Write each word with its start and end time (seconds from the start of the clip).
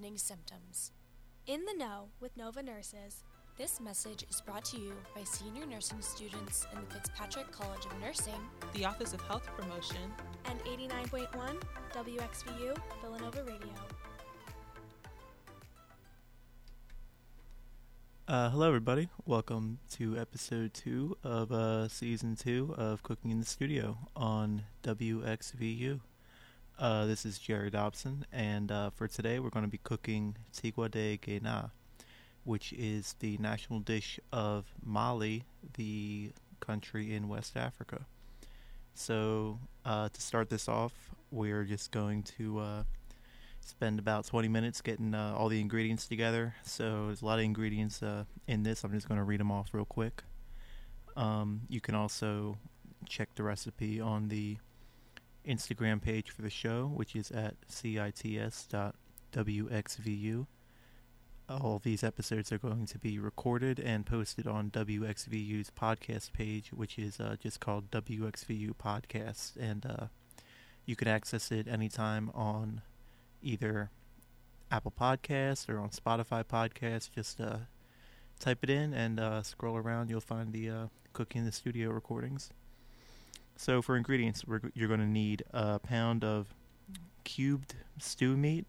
worsening 0.00 0.16
symptoms. 0.16 0.92
In 1.46 1.64
the 1.66 1.74
Know 1.76 2.08
with 2.20 2.34
Nova 2.34 2.62
Nurses. 2.62 3.22
This 3.58 3.80
message 3.80 4.24
is 4.30 4.40
brought 4.40 4.64
to 4.66 4.78
you 4.78 4.94
by 5.14 5.24
senior 5.24 5.66
nursing 5.66 6.00
students 6.00 6.66
in 6.72 6.80
the 6.80 6.86
Fitzpatrick 6.86 7.52
College 7.52 7.84
of 7.84 8.00
Nursing, 8.00 8.40
the 8.72 8.86
Office 8.86 9.12
of 9.12 9.20
Health 9.22 9.46
Promotion, 9.58 10.10
and 10.46 10.58
89.1 10.60 11.28
WXVU 11.92 12.76
Villanova 13.02 13.44
Radio. 13.44 13.74
Uh, 18.26 18.48
hello, 18.48 18.68
everybody. 18.68 19.10
Welcome 19.26 19.80
to 19.96 20.16
episode 20.16 20.72
two 20.72 21.18
of 21.22 21.52
uh, 21.52 21.88
season 21.88 22.36
two 22.36 22.74
of 22.78 23.02
Cooking 23.02 23.32
in 23.32 23.40
the 23.40 23.46
Studio 23.46 23.98
on 24.16 24.62
WXVU. 24.82 26.00
Uh, 26.80 27.04
this 27.04 27.26
is 27.26 27.38
Jerry 27.38 27.68
Dobson, 27.68 28.24
and 28.32 28.72
uh, 28.72 28.88
for 28.88 29.06
today 29.06 29.38
we're 29.38 29.50
going 29.50 29.66
to 29.66 29.70
be 29.70 29.80
cooking 29.84 30.34
tigua 30.50 30.88
de 30.88 31.18
guena, 31.18 31.72
which 32.44 32.72
is 32.72 33.16
the 33.18 33.36
national 33.36 33.80
dish 33.80 34.18
of 34.32 34.64
Mali, 34.82 35.44
the 35.74 36.32
country 36.60 37.14
in 37.14 37.28
West 37.28 37.54
Africa. 37.54 38.06
So, 38.94 39.58
uh, 39.84 40.08
to 40.08 40.22
start 40.22 40.48
this 40.48 40.70
off, 40.70 40.94
we're 41.30 41.64
just 41.64 41.90
going 41.90 42.22
to 42.38 42.60
uh, 42.60 42.82
spend 43.60 43.98
about 43.98 44.24
20 44.24 44.48
minutes 44.48 44.80
getting 44.80 45.14
uh, 45.14 45.34
all 45.36 45.50
the 45.50 45.60
ingredients 45.60 46.06
together. 46.06 46.54
So 46.62 47.08
there's 47.08 47.20
a 47.20 47.26
lot 47.26 47.38
of 47.38 47.44
ingredients 47.44 48.02
uh, 48.02 48.24
in 48.46 48.62
this. 48.62 48.84
I'm 48.84 48.92
just 48.92 49.06
going 49.06 49.18
to 49.18 49.24
read 49.24 49.40
them 49.40 49.52
off 49.52 49.74
real 49.74 49.84
quick. 49.84 50.22
Um, 51.14 51.60
you 51.68 51.82
can 51.82 51.94
also 51.94 52.56
check 53.06 53.34
the 53.34 53.42
recipe 53.42 54.00
on 54.00 54.28
the 54.28 54.56
Instagram 55.46 56.00
page 56.00 56.30
for 56.30 56.42
the 56.42 56.50
show, 56.50 56.86
which 56.86 57.16
is 57.16 57.30
at 57.30 57.54
cits.wxvu. 57.66 58.96
All 61.48 61.80
these 61.82 62.04
episodes 62.04 62.52
are 62.52 62.58
going 62.58 62.86
to 62.86 62.98
be 62.98 63.18
recorded 63.18 63.80
and 63.80 64.06
posted 64.06 64.46
on 64.46 64.70
WXVU's 64.70 65.70
podcast 65.70 66.32
page, 66.32 66.70
which 66.72 66.96
is 66.96 67.18
uh, 67.18 67.34
just 67.42 67.58
called 67.58 67.90
WXVU 67.90 68.74
Podcast. 68.74 69.56
And 69.58 69.84
uh, 69.84 70.06
you 70.86 70.94
can 70.94 71.08
access 71.08 71.50
it 71.50 71.66
anytime 71.66 72.30
on 72.34 72.82
either 73.42 73.90
Apple 74.70 74.92
Podcasts 74.98 75.68
or 75.68 75.80
on 75.80 75.90
Spotify 75.90 76.44
Podcasts. 76.44 77.10
Just 77.10 77.40
uh, 77.40 77.56
type 78.38 78.60
it 78.62 78.70
in 78.70 78.94
and 78.94 79.18
uh, 79.18 79.42
scroll 79.42 79.76
around. 79.76 80.08
You'll 80.08 80.20
find 80.20 80.52
the 80.52 80.70
uh, 80.70 80.86
Cooking 81.12 81.40
in 81.40 81.46
the 81.46 81.52
Studio 81.52 81.90
recordings. 81.90 82.50
So 83.60 83.82
for 83.82 83.94
ingredients, 83.94 84.42
you're 84.72 84.88
going 84.88 85.00
to 85.00 85.06
need 85.06 85.42
a 85.52 85.78
pound 85.78 86.24
of 86.24 86.54
cubed 87.24 87.74
stew 87.98 88.34
meat. 88.34 88.64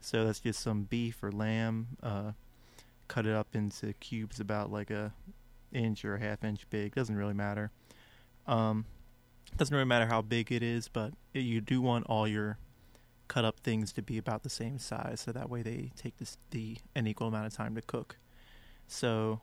So 0.00 0.24
that's 0.24 0.40
just 0.40 0.60
some 0.60 0.84
beef 0.84 1.22
or 1.22 1.30
lamb. 1.30 1.98
Uh, 2.02 2.32
cut 3.08 3.26
it 3.26 3.34
up 3.34 3.48
into 3.52 3.92
cubes 3.92 4.40
about 4.40 4.72
like 4.72 4.90
a 4.90 5.12
inch 5.70 6.02
or 6.06 6.14
a 6.14 6.18
half 6.18 6.42
inch 6.44 6.66
big. 6.70 6.94
Doesn't 6.94 7.14
really 7.14 7.34
matter. 7.34 7.72
Um, 8.46 8.86
doesn't 9.58 9.74
really 9.74 9.86
matter 9.86 10.06
how 10.06 10.22
big 10.22 10.50
it 10.50 10.62
is, 10.62 10.88
but 10.88 11.12
it, 11.34 11.40
you 11.40 11.60
do 11.60 11.82
want 11.82 12.06
all 12.06 12.26
your 12.26 12.56
cut 13.28 13.44
up 13.44 13.60
things 13.60 13.92
to 13.92 14.02
be 14.02 14.16
about 14.16 14.44
the 14.44 14.50
same 14.50 14.78
size, 14.78 15.20
so 15.20 15.32
that 15.32 15.50
way 15.50 15.60
they 15.60 15.90
take 15.94 16.16
this, 16.16 16.38
the 16.52 16.78
an 16.94 17.06
equal 17.06 17.28
amount 17.28 17.48
of 17.48 17.52
time 17.52 17.74
to 17.74 17.82
cook. 17.82 18.16
So, 18.86 19.40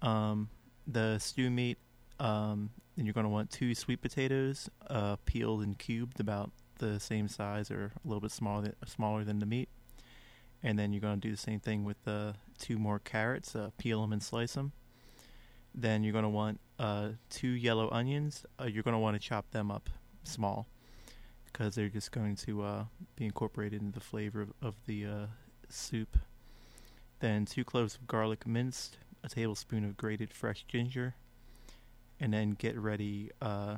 um, 0.00 0.48
the 0.86 1.18
stew 1.18 1.50
meat, 1.50 1.78
um, 2.18 2.70
then 2.96 3.06
you're 3.06 3.12
going 3.12 3.24
to 3.24 3.30
want 3.30 3.50
two 3.50 3.74
sweet 3.74 4.00
potatoes, 4.00 4.70
uh, 4.88 5.16
peeled 5.24 5.62
and 5.62 5.78
cubed, 5.78 6.20
about 6.20 6.50
the 6.78 6.98
same 7.00 7.28
size 7.28 7.70
or 7.70 7.92
a 8.04 8.08
little 8.08 8.20
bit 8.20 8.30
smaller 8.30 8.62
than, 8.62 8.74
smaller 8.86 9.24
than 9.24 9.38
the 9.38 9.46
meat. 9.46 9.68
And 10.62 10.78
then 10.78 10.92
you're 10.92 11.00
going 11.00 11.20
to 11.20 11.28
do 11.28 11.30
the 11.30 11.40
same 11.40 11.60
thing 11.60 11.84
with 11.84 12.02
the 12.04 12.34
two 12.58 12.78
more 12.78 12.98
carrots, 12.98 13.54
uh, 13.54 13.70
peel 13.78 14.00
them 14.00 14.12
and 14.12 14.22
slice 14.22 14.54
them. 14.54 14.72
Then 15.74 16.02
you're 16.02 16.12
going 16.12 16.24
to 16.24 16.28
want 16.30 16.60
uh, 16.78 17.10
two 17.28 17.48
yellow 17.48 17.90
onions. 17.90 18.44
Uh, 18.60 18.64
you're 18.64 18.82
going 18.82 18.94
to 18.94 18.98
want 18.98 19.20
to 19.20 19.28
chop 19.28 19.50
them 19.50 19.70
up 19.70 19.90
small 20.24 20.66
because 21.44 21.74
they're 21.74 21.88
just 21.88 22.12
going 22.12 22.36
to 22.36 22.62
uh, 22.62 22.84
be 23.14 23.26
incorporated 23.26 23.80
into 23.80 23.92
the 23.92 24.04
flavor 24.04 24.40
of, 24.42 24.52
of 24.62 24.74
the 24.86 25.06
uh, 25.06 25.26
soup. 25.68 26.18
Then 27.20 27.44
two 27.44 27.64
cloves 27.64 27.94
of 27.94 28.06
garlic 28.06 28.46
minced, 28.46 28.98
a 29.22 29.28
tablespoon 29.28 29.84
of 29.84 29.96
grated 29.96 30.32
fresh 30.32 30.64
ginger, 30.68 31.14
and 32.20 32.32
then 32.32 32.52
get 32.52 32.78
ready 32.78 33.30
uh, 33.40 33.76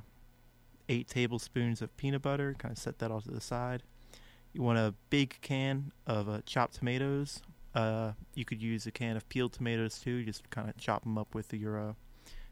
eight 0.89 1.09
tablespoons 1.09 1.83
of 1.83 1.97
peanut 1.97 2.23
butter. 2.23 2.55
Kind 2.59 2.73
of 2.73 2.79
set 2.79 2.99
that 2.99 3.11
off 3.11 3.25
to 3.25 3.31
the 3.31 3.41
side. 3.41 3.83
You 4.53 4.63
want 4.63 4.79
a 4.79 4.95
big 5.11 5.39
can 5.41 5.93
of 6.07 6.29
uh, 6.29 6.41
chopped 6.47 6.75
tomatoes. 6.75 7.43
Uh, 7.75 8.13
you 8.35 8.45
could 8.45 8.63
use 8.63 8.87
a 8.87 8.91
can 8.91 9.17
of 9.17 9.29
peeled 9.29 9.53
tomatoes 9.53 9.99
too. 9.99 10.25
Just 10.25 10.49
kind 10.51 10.69
of 10.69 10.77
chop 10.79 11.03
them 11.05 11.19
up 11.19 11.35
with 11.35 11.53
your 11.53 11.79
uh, 11.79 11.93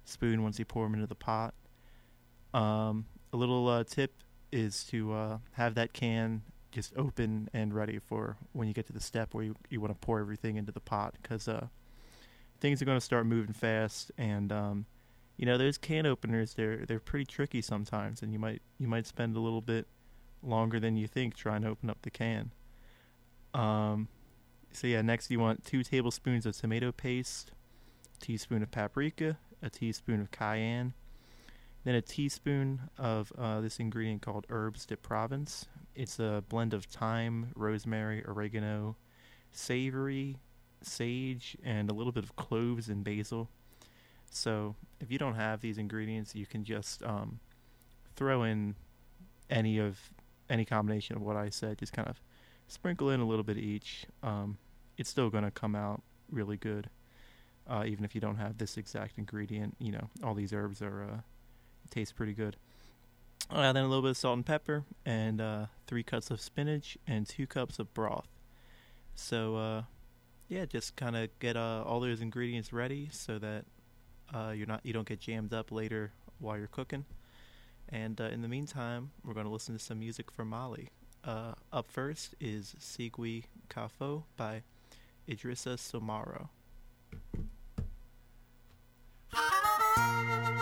spoon 0.05 0.43
once 0.43 0.59
you 0.59 0.65
pour 0.65 0.85
them 0.85 0.95
into 0.95 1.07
the 1.07 1.15
pot. 1.15 1.55
Um, 2.53 3.07
a 3.33 3.37
little 3.37 3.69
uh, 3.69 3.85
tip 3.85 4.13
is 4.53 4.85
to 4.85 5.13
uh, 5.13 5.39
have 5.53 5.75
that 5.75 5.93
can 5.93 6.43
just 6.71 6.93
open 6.97 7.49
and 7.55 7.75
ready 7.75 7.99
for 7.99 8.37
when 8.53 8.69
you 8.69 8.75
get 8.75 8.87
to 8.87 8.93
the 8.93 9.01
step 9.01 9.33
where 9.33 9.45
you, 9.45 9.57
you 9.71 9.81
want 9.81 9.93
to 9.93 9.99
pour 9.99 10.21
everything 10.21 10.57
into 10.57 10.71
the 10.71 10.81
pot 10.81 11.15
because 11.23 11.49
things 12.61 12.83
are 12.83 12.85
going 12.85 12.99
to 12.99 13.05
start 13.05 13.27
moving 13.27 13.55
fast 13.55 14.13
and 14.19 14.53
um, 14.53 14.85
you 15.37 15.47
know 15.47 15.59
those 15.59 15.77
can 15.79 16.07
openers 16.07 16.55
they're 16.55 16.85
they're 16.87 17.01
pretty 17.01 17.25
tricky 17.25 17.61
sometimes 17.61 18.23
and 18.23 18.33
you 18.33 18.39
might 18.39 18.63
you 18.79 18.89
might 18.89 19.07
spend 19.07 19.37
a 19.37 19.41
little 19.41 19.61
bit 19.61 19.87
longer 20.43 20.81
than 20.81 20.97
you 20.97 21.07
think 21.07 21.35
trying 21.35 21.63
to 21.63 21.69
open 21.69 21.91
up 21.91 22.03
the 22.03 22.11
can. 22.11 22.53
Um, 23.55 24.09
so 24.73 24.87
yeah, 24.87 25.03
next 25.03 25.31
you 25.31 25.41
want 25.41 25.65
two 25.65 25.83
tablespoons 25.83 26.47
of 26.47 26.57
tomato 26.57 26.93
paste, 26.93 27.53
teaspoon 28.21 28.63
of 28.63 28.71
paprika, 28.71 29.39
a 29.63 29.71
teaspoon 29.71 30.21
of 30.21 30.31
cayenne, 30.31 30.95
then 31.85 31.95
a 31.95 32.03
teaspoon 32.03 32.83
of 32.99 33.33
uh, 33.39 33.61
this 33.61 33.79
ingredient 33.79 34.23
called 34.23 34.47
herbes 34.51 34.87
de 34.87 34.97
Provence. 34.97 35.67
It's 35.95 36.19
a 36.19 36.45
blend 36.49 36.75
of 36.75 36.85
thyme, 36.85 37.53
rosemary, 37.55 38.23
oregano, 38.27 38.97
savory, 39.53 40.37
sage, 40.83 41.57
and 41.65 41.91
a 41.91 41.95
little 41.95 42.13
bit 42.13 42.25
of 42.25 42.37
cloves 42.37 42.89
and 42.89 43.03
basil. 43.03 43.49
So 44.37 44.75
if 45.01 45.11
you 45.11 45.19
don't 45.19 45.35
have 45.35 45.61
these 45.61 45.79
ingredients, 45.79 46.35
you 46.35 46.47
can 46.47 46.65
just 46.65 47.03
um, 47.03 47.41
throw 48.15 48.43
in 48.43 48.75
any 49.51 49.79
of 49.79 49.99
any 50.49 50.65
combination 50.65 51.17
of 51.17 51.23
what 51.23 51.37
I 51.37 51.49
said. 51.49 51.79
Just 51.79 51.93
kind 51.93 52.09
of 52.09 52.21
sprinkle 52.69 53.11
in 53.11 53.21
a 53.21 53.27
little 53.27 53.45
bit 53.45 53.57
of 53.57 53.63
each. 53.63 54.07
Um, 54.23 54.59
it's 54.99 55.11
still 55.11 55.31
going 55.31 55.45
to 55.45 55.51
come 55.51 55.75
out 55.75 56.03
really 56.31 56.57
good, 56.57 56.91
uh, 57.69 57.85
even 57.87 58.05
if 58.05 58.15
you 58.15 58.21
don't 58.21 58.37
have 58.37 58.59
this 58.59 58.77
exact 58.77 59.19
ingredient. 59.19 59.77
You 59.79 59.93
know, 59.93 60.11
all 60.23 60.35
these 60.35 60.53
herbs 60.53 60.83
are 60.83 61.03
uh, 61.03 61.17
it 61.85 61.91
tastes 61.91 62.13
pretty 62.13 62.35
good. 62.35 62.57
Uh, 63.49 63.73
then 63.73 63.85
a 63.85 63.89
little 63.89 64.03
bit 64.03 64.11
of 64.11 64.17
salt 64.17 64.37
and 64.37 64.47
pepper, 64.47 64.85
and 65.05 65.41
uh, 65.41 65.67
three 65.87 66.03
cups 66.03 66.31
of 66.31 66.41
spinach, 66.41 66.99
and 67.07 67.27
two 67.27 67.47
cups 67.47 67.79
of 67.79 67.93
broth. 67.95 68.29
So, 69.15 69.57
uh, 69.57 69.83
yeah, 70.49 70.65
just 70.65 70.97
kind 70.97 71.17
of 71.17 71.31
get 71.39 71.57
uh, 71.57 71.85
all 71.87 72.01
those 72.01 72.21
ingredients 72.21 72.73
ready 72.73 73.09
so 73.13 73.39
that 73.39 73.65
uh, 74.35 74.53
you're 74.55 74.67
not 74.67 74.81
you 74.85 74.93
don't 74.93 75.09
get 75.09 75.21
jammed 75.21 75.53
up 75.53 75.73
later 75.73 76.13
while 76.39 76.57
you're 76.59 76.67
cooking. 76.67 77.05
And 77.89 78.21
uh, 78.21 78.25
in 78.25 78.43
the 78.43 78.49
meantime, 78.49 79.11
we're 79.25 79.35
going 79.35 79.47
to 79.47 79.53
listen 79.53 79.77
to 79.77 79.83
some 79.83 80.01
music 80.01 80.31
from 80.31 80.49
Mali. 80.49 80.89
up 81.25 81.87
first 81.89 82.35
is 82.41 82.75
Sigui 82.81 83.45
Kafo 83.69 84.25
by 84.37 84.63
Idrissa 85.29 85.77
Soumaoro. 85.77 86.49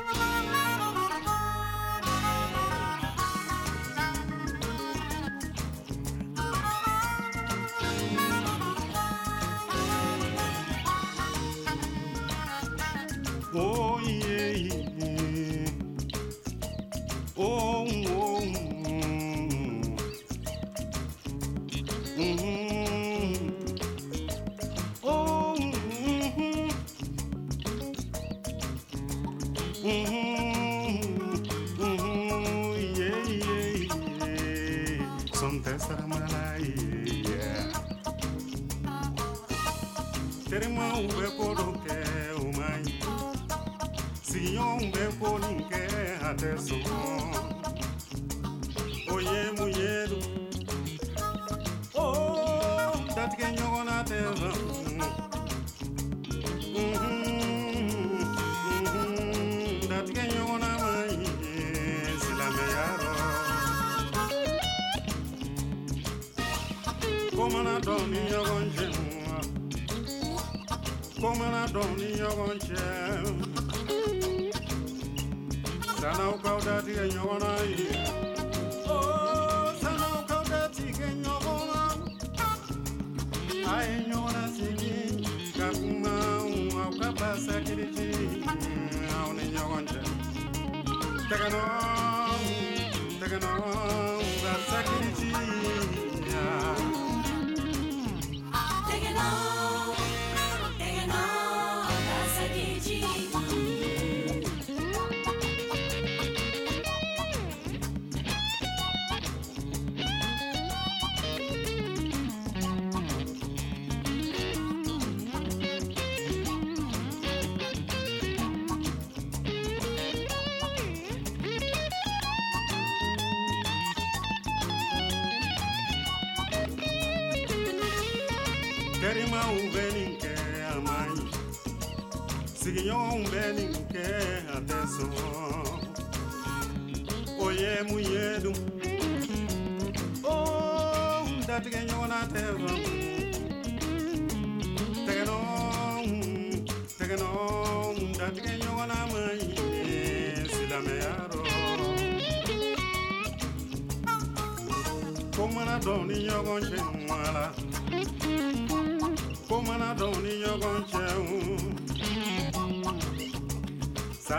ko 71.24 71.32
mana 71.40 71.62
dɔn 71.74 71.90
ni 71.98 72.08
ɲɔgɔn 72.20 72.56
cɛ 72.66 72.82
sanaw 76.00 76.34
kaw 76.44 76.58
datigɛ 76.66 77.04
ɲɔgɔn 77.14 77.38
na 77.44 77.52
ye 77.70 77.88
Oh, 78.92 79.72
sanaw 79.80 80.18
kaw 80.28 80.42
datigɛ 80.52 81.08
ɲɔgɔn 81.24 81.60
na 81.70 81.80
a 83.72 83.74
ye 83.88 83.96
ɲɔgɔn 84.08 84.32
lasigi 84.36 84.96
ka 85.56 85.68
kuma 85.80 86.14
aw 86.82 86.90
ka 87.00 87.08
basa 87.18 87.54
kiriti 87.66 88.08
aw 89.16 89.28
ni 89.36 89.44
ɲɔgɔn 89.54 89.84
cɛ 89.92 90.00
tɛgɛnɔ 91.28 91.62
tɛgɛnɔ 93.20 93.50
ka 94.42 94.52
sakiriti 94.68 95.33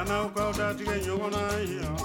sanaw 0.07 0.27
kaw 0.35 0.51
datigɛ 0.57 0.95
ɲɔgɔn 1.05 1.31
na 1.33 2.04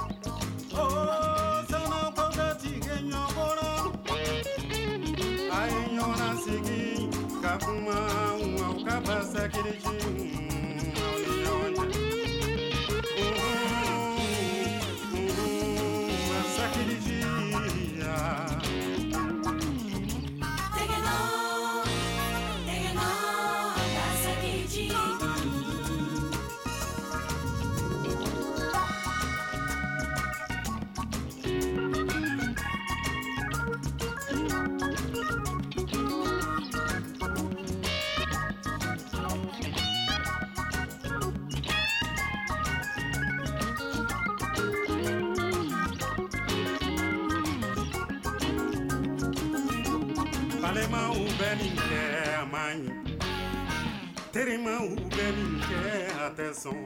sɔn 56.63 56.77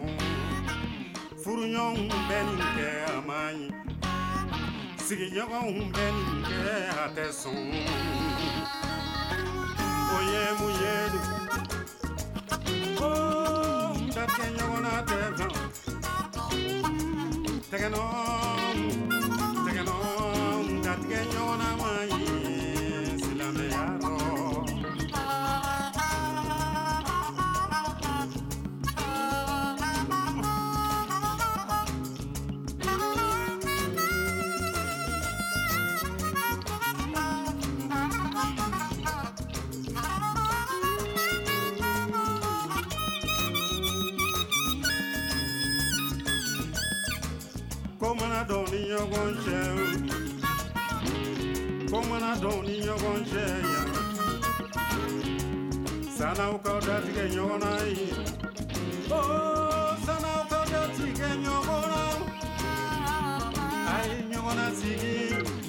furuɲɔgɔnw 1.43 2.17
bɛ 2.29 2.39
nin 2.47 2.63
kɛ 2.77 2.87
a 3.15 3.17
man 3.29 3.57
ɲi 3.59 3.67
sigiɲɔgɔnw 5.07 5.83
bɛ 5.95 6.05
nin 6.17 6.33
kɛ 6.49 6.61
a 7.03 7.05
tɛ 7.17 7.25
sɔn 7.41 8.04
ni 48.75 48.81
ɲɔgɔn 48.91 49.31
cɛ 49.45 49.59
ko 51.91 51.99
mana 52.09 52.31
dɔn 52.43 52.59
ni 52.67 52.75
cɛ 53.31 53.45
yan 53.73 53.89
sanaw 56.17 56.55
kaw 56.65 56.79
datigɛ 56.87 57.25
ɲɔgɔn 57.35 57.59
na 57.63 57.71
ye 57.97 58.07
o 59.11 59.21
sanaw 60.05 60.41
kaw 60.51 60.65
datigɛ 60.73 61.29
ɲɔgɔn 61.45 61.85
na 61.93 62.03
a 63.93 63.97
ye 64.09 64.17
ɲɔgɔn 64.31 64.55
na 64.59 64.67
sigi 64.79 65.17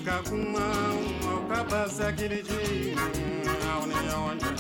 ka 0.06 0.16
kuma 0.28 0.66
aw 1.30 1.40
ka 1.50 1.60
basa 1.70 2.08
kiriti 2.18 2.64
aw 3.72 3.82
ni 3.90 3.98
ɲɔgɔn 4.10 4.38
cɛ 4.42 4.55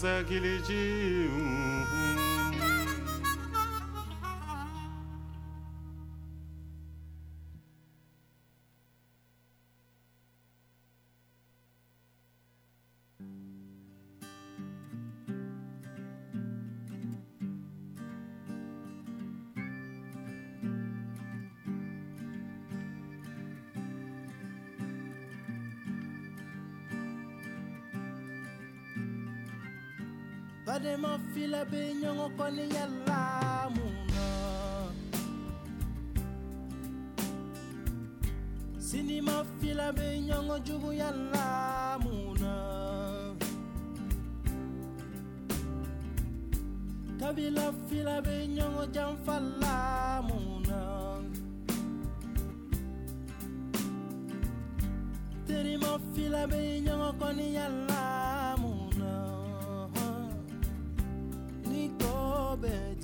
Deus 0.00 0.04
é 0.04 0.22
que 0.22 0.38
lhe 0.38 0.58
diz. 0.58 1.17
poni 32.38 32.64
yalla 32.76 33.20
muna 33.74 34.26
sinima 38.78 39.44
fila 39.60 39.92
be 39.92 40.20
nyongo 40.20 40.58
jubu 40.58 40.92
kabila 47.20 47.72
terima 55.46 55.98
fila 56.14 56.46
be 56.46 56.80
nyongo 56.80 57.12
koni 57.20 57.54
yalla 57.54 58.27
be 62.60 62.97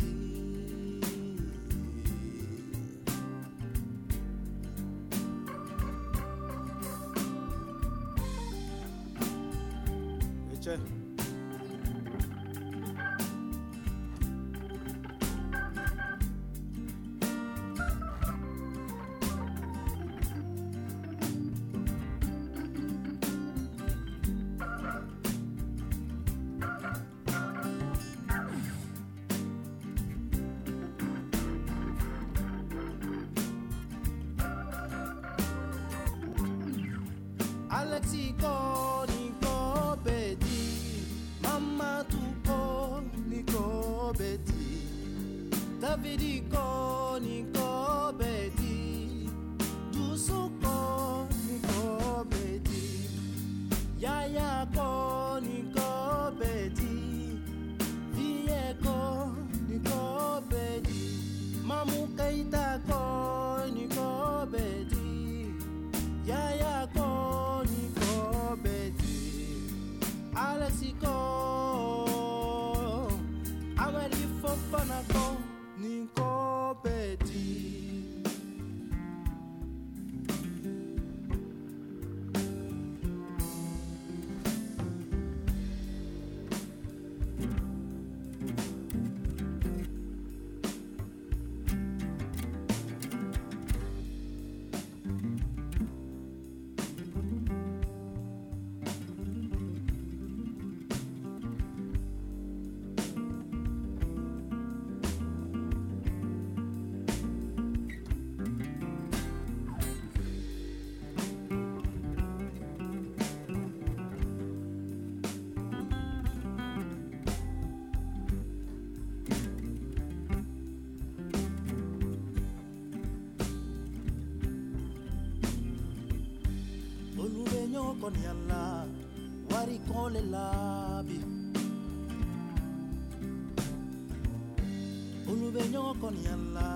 dɔniyala 136.14 136.68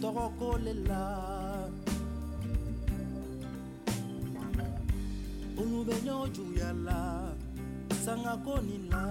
tɔgɔko 0.00 0.48
le 0.64 0.72
la 0.88 1.02
olu 5.60 5.78
bɛ 5.86 5.94
ɲɔgɔn 6.04 6.28
juguya 6.34 6.70
la 6.86 6.98
sangako 8.04 8.54
nin 8.66 8.82
la 8.92 9.02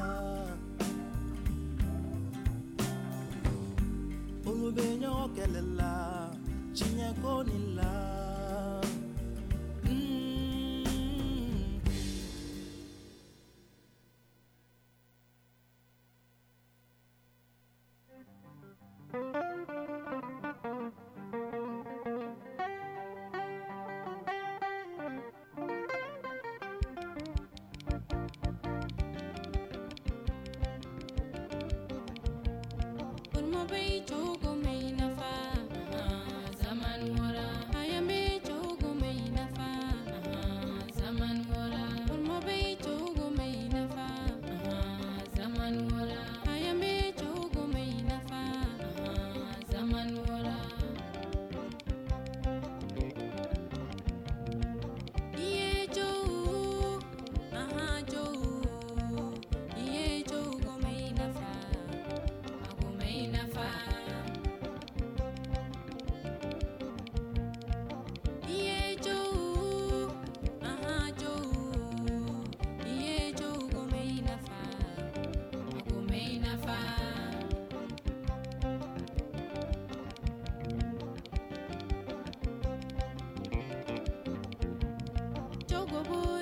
Bye-bye. 86.04 86.39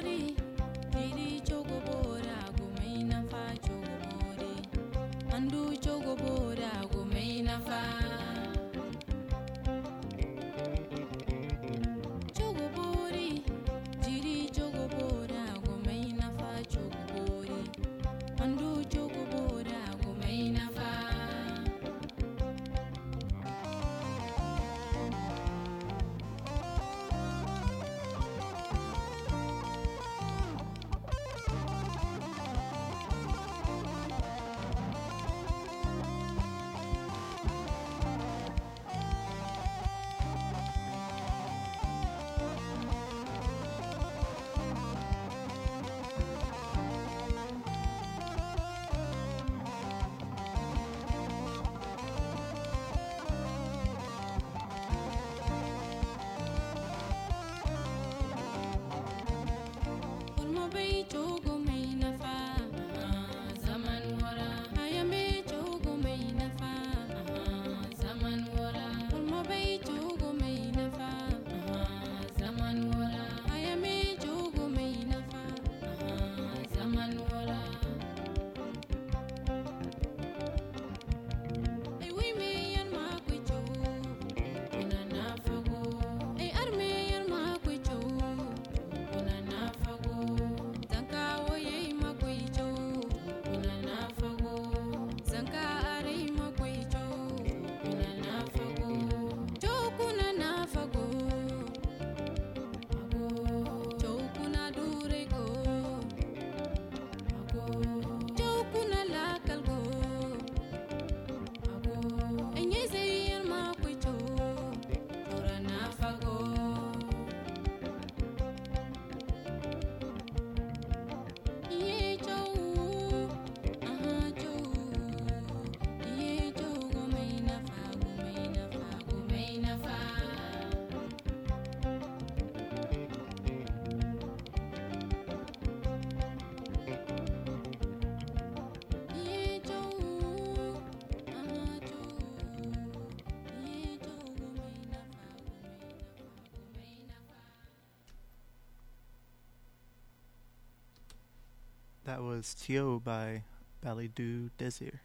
That 152.07 152.23
was 152.23 152.53
Tio 152.53 152.99
by 152.99 153.43
Ballet 153.81 154.07
du 154.07 154.49
Désir. 154.57 154.99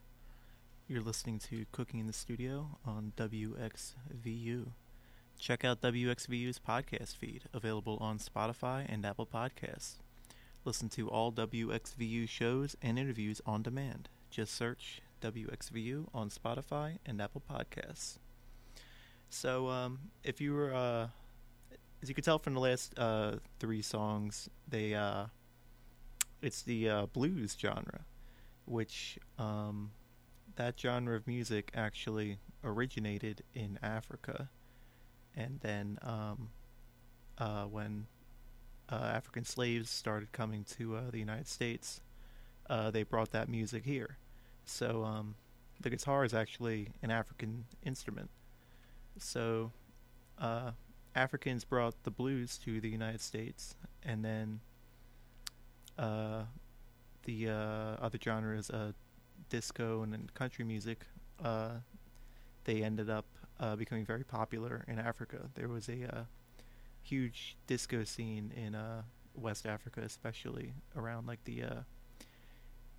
You're 0.87 1.02
listening 1.02 1.40
to 1.40 1.66
Cooking 1.73 1.99
in 1.99 2.06
the 2.06 2.12
Studio 2.12 2.78
on 2.87 3.12
WXVU. 3.16 4.66
Check 5.37 5.64
out 5.64 5.80
WXVU's 5.80 6.61
podcast 6.61 7.16
feed, 7.16 7.42
available 7.52 7.99
on 8.00 8.21
Spotify 8.21 8.87
and 8.88 9.04
Apple 9.04 9.26
Podcasts. 9.26 9.94
Listen 10.64 10.88
to 10.90 11.11
all 11.11 11.32
WXVU 11.32 12.28
shows 12.28 12.76
and 12.80 12.97
interviews 12.97 13.41
on 13.45 13.62
demand. 13.62 14.08
Just 14.30 14.54
search 14.54 15.02
WXVU 15.23 16.06
on 16.15 16.30
Spotify 16.30 16.99
and 17.04 17.21
Apple 17.21 17.43
Podcasts. 17.50 18.19
So, 19.28 19.67
um, 19.67 19.99
if 20.23 20.41
you 20.41 20.54
were, 20.54 20.73
uh, 20.73 21.08
as 22.00 22.08
you 22.08 22.15
could 22.15 22.23
tell 22.23 22.38
from 22.38 22.54
the 22.54 22.60
last 22.60 22.97
uh, 22.97 23.38
three 23.58 23.82
songs, 23.82 24.49
they 24.69 24.95
uh, 24.95 25.25
it's 26.43 26.63
the 26.63 26.89
uh, 26.89 27.07
blues 27.07 27.57
genre, 27.59 28.00
which 28.67 29.19
um, 29.39 29.93
that 30.57 30.78
genre 30.78 31.17
of 31.17 31.26
music 31.26 31.71
actually 31.75 32.39
originated 32.65 33.43
in 33.55 33.78
Africa, 33.83 34.49
and 35.37 35.61
then 35.61 35.99
um, 36.02 36.49
uh, 37.39 37.65
when 37.65 38.07
uh, 38.91 38.97
African 39.15 39.45
slaves 39.45 39.89
started 39.89 40.33
coming 40.33 40.65
to 40.76 40.97
uh, 40.97 41.11
the 41.11 41.19
United 41.19 41.49
States, 41.49 42.00
uh, 42.69 42.91
they 42.91 43.02
brought 43.02 43.31
that 43.33 43.49
music 43.49 43.85
here. 43.85 44.17
So 44.65 45.05
um, 45.05 45.35
the 45.81 45.91
guitar 45.91 46.25
is 46.25 46.35
actually 46.35 46.89
an 47.02 47.11
African 47.11 47.65
instrument. 47.85 48.31
So 49.19 49.73
uh, 50.39 50.73
Africans 51.15 51.65
brought 51.65 51.95
the 52.05 52.11
blues 52.11 52.59
to 52.59 52.81
the 52.81 52.89
United 52.89 53.21
States, 53.21 53.76
and 54.02 54.25
then 54.25 54.61
uh, 55.99 56.43
the 57.25 57.49
uh, 57.49 58.05
other 58.05 58.19
genres, 58.23 58.71
uh, 58.71 58.93
disco 59.49 60.02
and 60.02 60.13
then 60.13 60.31
country 60.35 60.65
music, 60.65 61.07
uh, 61.45 61.71
they 62.65 62.83
ended 62.83 63.11
up 63.11 63.26
uh, 63.61 63.76
becoming 63.76 64.05
very 64.05 64.25
popular 64.25 64.85
in 64.89 64.99
Africa. 64.99 65.50
There 65.55 65.69
was 65.69 65.89
a 65.89 66.26
huge 67.02 67.57
disco 67.67 68.05
scene 68.05 68.52
in 68.57 68.75
uh, 68.75 69.02
West 69.35 69.67
Africa, 69.67 70.00
especially 70.05 70.73
around 70.97 71.26
like 71.26 71.45
the 71.45 71.63
uh, 71.63 71.75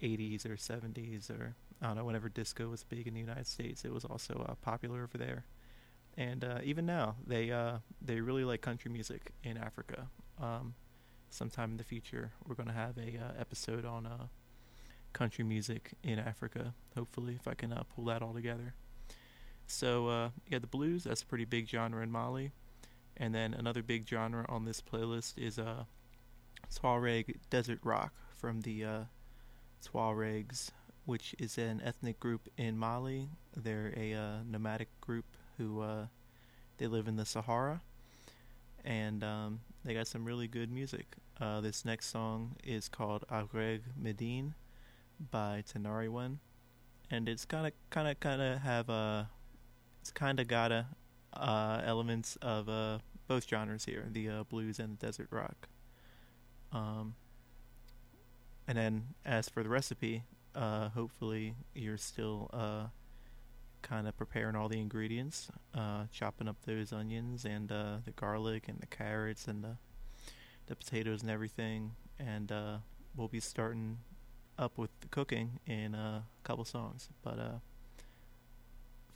80s 0.01 0.45
or 0.45 0.58
70s, 0.58 1.29
or 1.29 1.56
I 1.82 1.88
don't 1.88 1.97
know, 1.97 2.06
whenever 2.06 2.29
disco 2.29 2.69
was 2.69 2.84
big 2.84 3.08
in 3.08 3.13
the 3.13 3.19
United 3.19 3.47
States, 3.47 3.86
it 3.86 3.93
was 3.93 4.06
also 4.06 4.45
uh, 4.47 4.56
popular 4.56 5.03
over 5.03 5.17
there. 5.17 5.45
And 6.17 6.43
uh, 6.43 6.60
even 6.63 6.86
now, 6.86 7.15
they 7.25 7.51
uh, 7.51 7.77
they 7.99 8.21
really 8.21 8.43
like 8.43 8.62
country 8.62 8.91
music 8.91 9.32
in 9.43 9.58
Africa. 9.58 10.08
Um, 10.39 10.75
sometime 11.33 11.71
in 11.71 11.77
the 11.77 11.83
future, 11.83 12.31
we're 12.47 12.55
going 12.55 12.67
to 12.67 12.73
have 12.73 12.97
a 12.97 13.17
uh, 13.17 13.31
episode 13.39 13.85
on 13.85 14.05
uh, 14.05 14.27
country 15.13 15.43
music 15.43 15.93
in 16.03 16.19
Africa. 16.19 16.73
Hopefully, 16.95 17.35
if 17.39 17.47
I 17.47 17.55
can 17.55 17.73
uh, 17.73 17.83
pull 17.95 18.05
that 18.05 18.21
all 18.21 18.33
together. 18.33 18.75
So 19.65 20.07
uh, 20.07 20.29
yeah, 20.47 20.59
the 20.59 20.67
blues. 20.67 21.05
That's 21.05 21.23
a 21.23 21.25
pretty 21.25 21.45
big 21.45 21.67
genre 21.67 22.03
in 22.03 22.11
Mali. 22.11 22.51
And 23.17 23.33
then 23.33 23.53
another 23.53 23.83
big 23.83 24.07
genre 24.07 24.45
on 24.47 24.65
this 24.65 24.81
playlist 24.81 25.37
is 25.37 25.57
uh, 25.57 25.85
Tuareg 26.73 27.35
desert 27.49 27.79
rock 27.83 28.13
from 28.35 28.61
the 28.61 28.83
uh, 28.83 29.03
Tuaregs, 29.85 30.69
which 31.05 31.35
is 31.39 31.57
an 31.57 31.81
ethnic 31.83 32.19
group 32.19 32.47
in 32.57 32.77
Mali. 32.77 33.29
They're 33.55 33.93
a 33.95 34.13
uh, 34.13 34.35
nomadic 34.47 34.89
group 35.01 35.25
who 35.57 35.83
they 36.77 36.87
live 36.87 37.07
in 37.07 37.15
the 37.15 37.25
Sahara, 37.25 37.81
and 38.83 39.23
um, 39.23 39.59
they 39.83 39.93
got 39.93 40.07
some 40.07 40.25
really 40.25 40.47
good 40.47 40.71
music. 40.71 41.15
Uh, 41.39 41.61
this 41.61 41.85
next 41.85 42.09
song 42.09 42.55
is 42.63 42.87
called 42.89 43.25
Agreg 43.29 43.81
Medine 43.97 44.53
by 45.31 45.63
Tinariwen, 45.67 46.37
and 47.09 47.27
it's 47.27 47.45
kind 47.45 47.67
of, 47.67 47.73
kind 47.89 48.07
of, 48.07 48.19
kind 48.19 48.41
of 48.41 48.59
have 48.59 48.89
a, 48.89 49.29
it's 50.01 50.11
kind 50.11 50.39
of 50.39 50.47
got 50.47 50.71
a 50.71 50.87
uh, 51.35 51.81
elements 51.83 52.35
of 52.41 52.69
uh, 52.69 52.99
both 53.27 53.47
genres 53.47 53.85
here, 53.85 54.07
the 54.11 54.29
uh, 54.29 54.43
blues 54.43 54.79
and 54.79 54.97
the 54.97 55.05
desert 55.05 55.27
rock. 55.31 55.67
Um, 56.71 57.15
and 58.67 58.77
then 58.77 59.03
as 59.25 59.49
for 59.49 59.63
the 59.63 59.69
recipe, 59.69 60.23
uh, 60.55 60.89
hopefully 60.89 61.55
you're 61.73 61.97
still 61.97 62.49
uh, 62.53 62.85
kind 63.83 64.07
of 64.07 64.17
preparing 64.17 64.55
all 64.55 64.67
the 64.67 64.79
ingredients, 64.79 65.49
uh, 65.75 66.05
chopping 66.11 66.47
up 66.47 66.55
those 66.65 66.91
onions 66.91 67.45
and 67.45 67.71
uh, 67.71 67.97
the 68.03 68.11
garlic 68.11 68.67
and 68.67 68.79
the 68.79 68.87
carrots 68.87 69.47
and 69.47 69.63
the 69.63 69.77
the 70.67 70.75
potatoes 70.75 71.21
and 71.21 71.29
everything, 71.29 71.91
and 72.17 72.51
uh, 72.51 72.77
we'll 73.15 73.27
be 73.27 73.41
starting 73.41 73.97
up 74.57 74.77
with 74.77 74.89
the 75.01 75.07
cooking 75.09 75.59
in 75.67 75.93
a 75.93 76.23
couple 76.43 76.63
songs. 76.63 77.09
But 77.21 77.37
uh, 77.37 77.59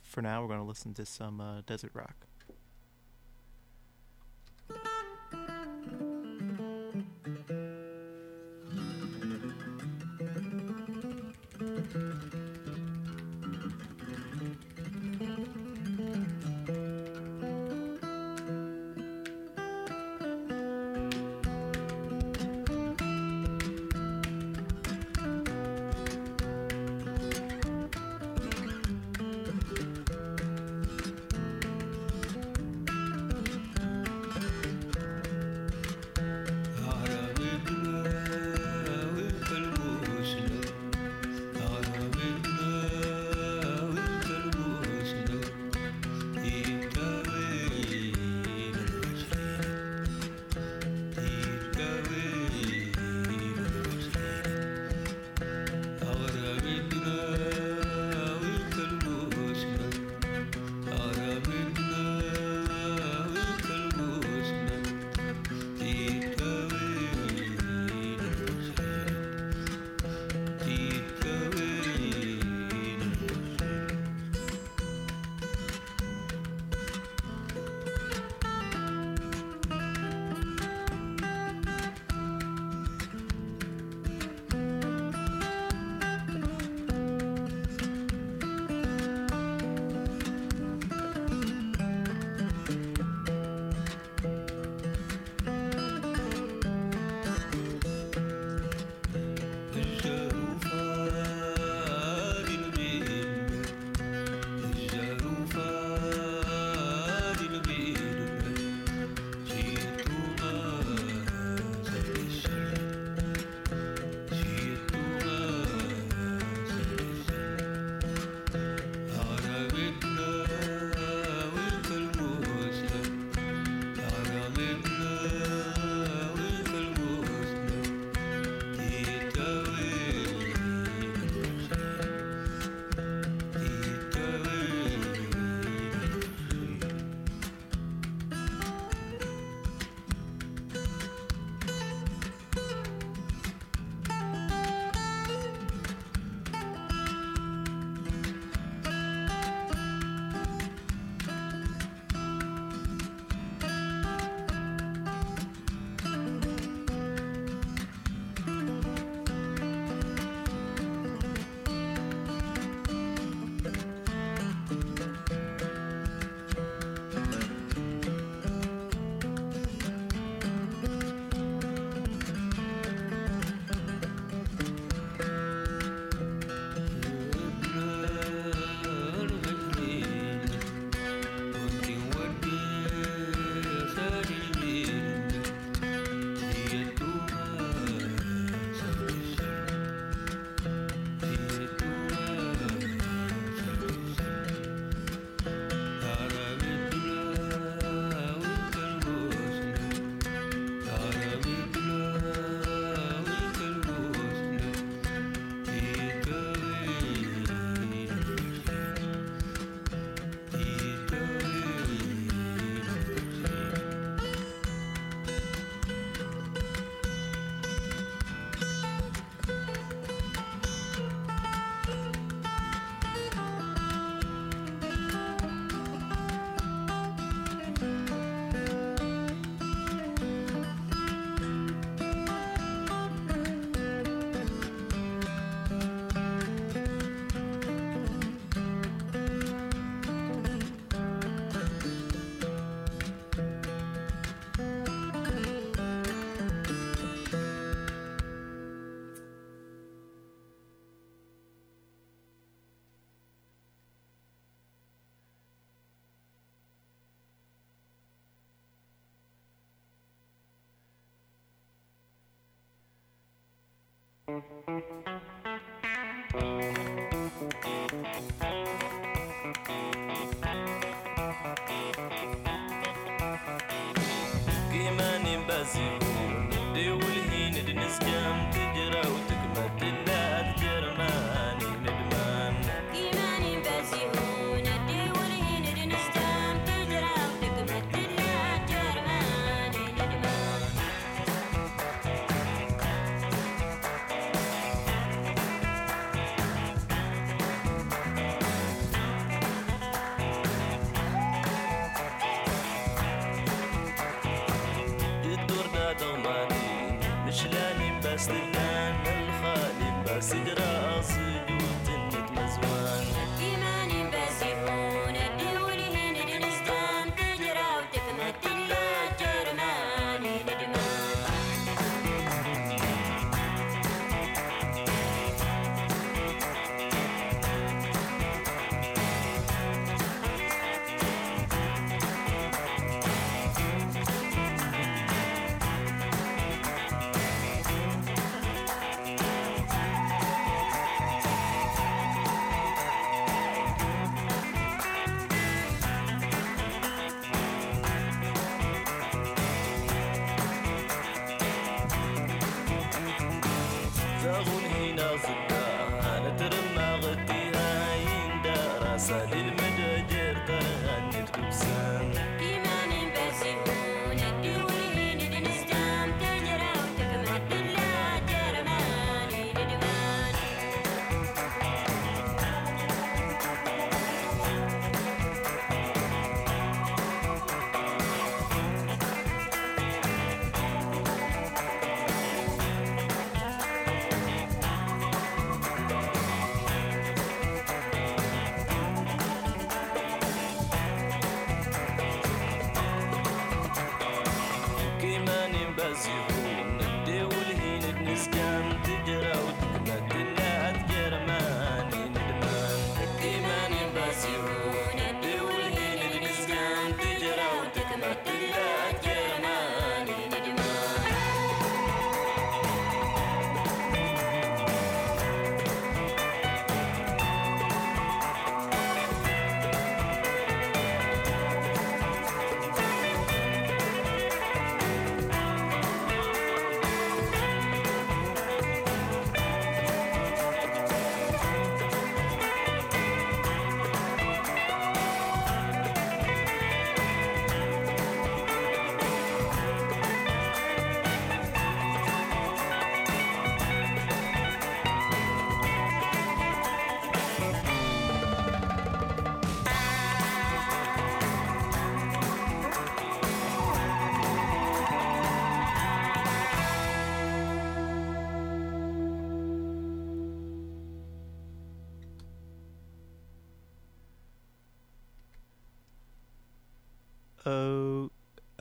for 0.02 0.20
now, 0.20 0.42
we're 0.42 0.48
going 0.48 0.60
to 0.60 0.66
listen 0.66 0.92
to 0.94 1.06
some 1.06 1.40
uh, 1.40 1.62
desert 1.66 1.92
rock. 1.94 2.27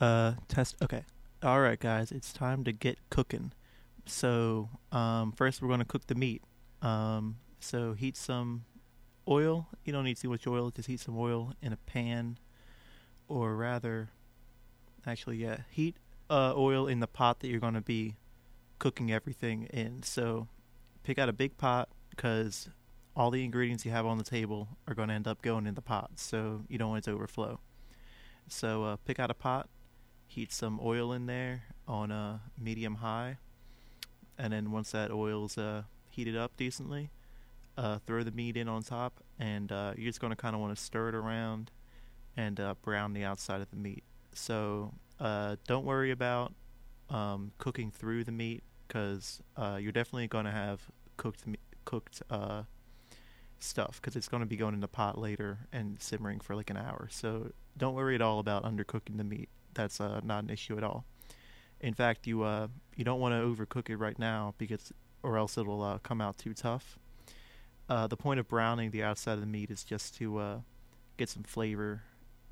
Uh, 0.07 0.33
test. 0.47 0.75
Okay. 0.81 1.03
All 1.43 1.59
right, 1.59 1.79
guys, 1.79 2.11
it's 2.11 2.33
time 2.33 2.63
to 2.63 2.71
get 2.71 2.97
cooking. 3.09 3.51
So, 4.05 4.69
um, 4.91 5.31
first 5.33 5.61
we're 5.61 5.67
going 5.67 5.79
to 5.79 5.85
cook 5.85 6.07
the 6.07 6.15
meat. 6.15 6.41
Um, 6.81 7.37
so 7.59 7.93
heat 7.93 8.15
some 8.15 8.63
oil. 9.27 9.67
You 9.83 9.93
don't 9.93 10.05
need 10.05 10.17
too 10.17 10.29
much 10.29 10.47
oil. 10.47 10.71
Just 10.71 10.87
heat 10.87 10.99
some 10.99 11.17
oil 11.17 11.53
in 11.61 11.73
a 11.73 11.77
pan, 11.77 12.39
or 13.27 13.55
rather, 13.55 14.09
actually, 15.05 15.37
yeah, 15.37 15.57
heat 15.69 15.97
uh, 16.29 16.53
oil 16.55 16.87
in 16.87 16.99
the 16.99 17.07
pot 17.07 17.41
that 17.41 17.49
you're 17.49 17.59
going 17.59 17.73
to 17.73 17.81
be 17.81 18.15
cooking 18.79 19.11
everything 19.11 19.63
in. 19.65 20.03
So, 20.03 20.47
pick 21.03 21.19
out 21.19 21.29
a 21.29 21.33
big 21.33 21.57
pot 21.57 21.89
because 22.09 22.69
all 23.15 23.31
the 23.31 23.43
ingredients 23.43 23.83
you 23.83 23.91
have 23.91 24.05
on 24.05 24.17
the 24.17 24.23
table 24.23 24.69
are 24.87 24.93
going 24.93 25.09
to 25.09 25.13
end 25.13 25.27
up 25.27 25.41
going 25.41 25.67
in 25.67 25.75
the 25.75 25.81
pot. 25.81 26.11
So 26.15 26.63
you 26.69 26.77
don't 26.77 26.89
want 26.89 27.05
it 27.05 27.09
to 27.09 27.15
overflow. 27.15 27.59
So 28.47 28.83
uh, 28.83 28.95
pick 28.97 29.19
out 29.19 29.29
a 29.29 29.33
pot, 29.33 29.69
heat 30.37 30.53
some 30.53 30.79
oil 30.83 31.13
in 31.13 31.25
there 31.25 31.63
on 31.87 32.11
a 32.11 32.39
medium 32.61 32.95
high, 32.95 33.37
and 34.37 34.53
then 34.53 34.71
once 34.71 34.91
that 34.91 35.09
oil's 35.09 35.57
uh, 35.57 35.81
heated 36.11 36.37
up 36.37 36.55
decently, 36.55 37.09
uh, 37.75 37.97
throw 38.05 38.21
the 38.21 38.29
meat 38.29 38.55
in 38.55 38.67
on 38.67 38.83
top, 38.83 39.23
and 39.39 39.71
uh, 39.71 39.93
you're 39.97 40.05
just 40.05 40.21
going 40.21 40.29
to 40.29 40.37
kind 40.37 40.53
of 40.53 40.61
want 40.61 40.77
to 40.77 40.79
stir 40.79 41.09
it 41.09 41.15
around 41.15 41.71
and 42.35 42.59
uh, 42.59 42.75
brown 42.83 43.13
the 43.13 43.23
outside 43.23 43.61
of 43.61 43.69
the 43.71 43.75
meat. 43.75 44.03
So 44.31 44.93
uh, 45.19 45.55
don't 45.65 45.85
worry 45.85 46.11
about 46.11 46.53
um, 47.09 47.51
cooking 47.57 47.89
through 47.89 48.23
the 48.23 48.31
meat 48.31 48.61
because 48.87 49.41
uh, 49.57 49.79
you're 49.81 49.91
definitely 49.91 50.27
going 50.27 50.45
to 50.45 50.51
have 50.51 50.81
cooked 51.17 51.45
cooked 51.83 52.21
uh, 52.29 52.61
stuff 53.57 53.99
because 53.99 54.15
it's 54.15 54.27
going 54.27 54.41
to 54.41 54.47
be 54.47 54.55
going 54.55 54.75
in 54.75 54.81
the 54.81 54.87
pot 54.87 55.17
later 55.17 55.57
and 55.73 55.99
simmering 55.99 56.39
for 56.39 56.55
like 56.55 56.69
an 56.69 56.77
hour. 56.77 57.07
So 57.09 57.53
don't 57.75 57.95
worry 57.95 58.13
at 58.13 58.21
all 58.21 58.37
about 58.37 58.65
undercooking 58.65 59.17
the 59.17 59.23
meat. 59.23 59.49
That's 59.77 60.01
uh, 60.01 60.21
not 60.23 60.43
an 60.43 60.49
issue 60.49 60.75
at 60.75 60.83
all. 60.83 61.05
In 61.79 61.93
fact, 61.93 62.25
you 62.25 62.41
uh, 62.41 62.67
you 62.95 63.05
don't 63.05 63.19
want 63.19 63.33
to 63.33 63.39
overcook 63.39 63.89
it 63.89 63.97
right 63.97 64.17
now 64.17 64.55
because 64.57 64.91
or 65.21 65.37
else 65.37 65.57
it'll 65.57 65.83
uh, 65.83 65.99
come 65.99 66.19
out 66.19 66.37
too 66.37 66.53
tough. 66.53 66.97
Uh, 67.87 68.07
the 68.07 68.17
point 68.17 68.39
of 68.39 68.47
browning 68.47 68.91
the 68.91 69.03
outside 69.03 69.33
of 69.33 69.41
the 69.41 69.47
meat 69.47 69.69
is 69.69 69.83
just 69.83 70.17
to 70.17 70.39
uh, 70.39 70.57
get 71.17 71.29
some 71.29 71.43
flavor 71.43 72.01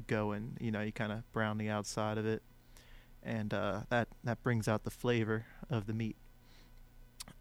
going. 0.06 0.56
You 0.60 0.72
know, 0.72 0.82
you 0.82 0.92
kind 0.92 1.12
of 1.12 1.30
brown 1.34 1.58
the 1.58 1.68
outside 1.68 2.20
of 2.20 2.28
it, 2.28 2.44
and 3.24 3.54
uh, 3.54 3.82
that 3.90 4.08
that 4.24 4.44
brings 4.44 4.68
out 4.68 4.84
the 4.84 4.92
flavor 4.92 5.48
of 5.68 5.88
the 5.88 5.94
meat. 5.94 6.18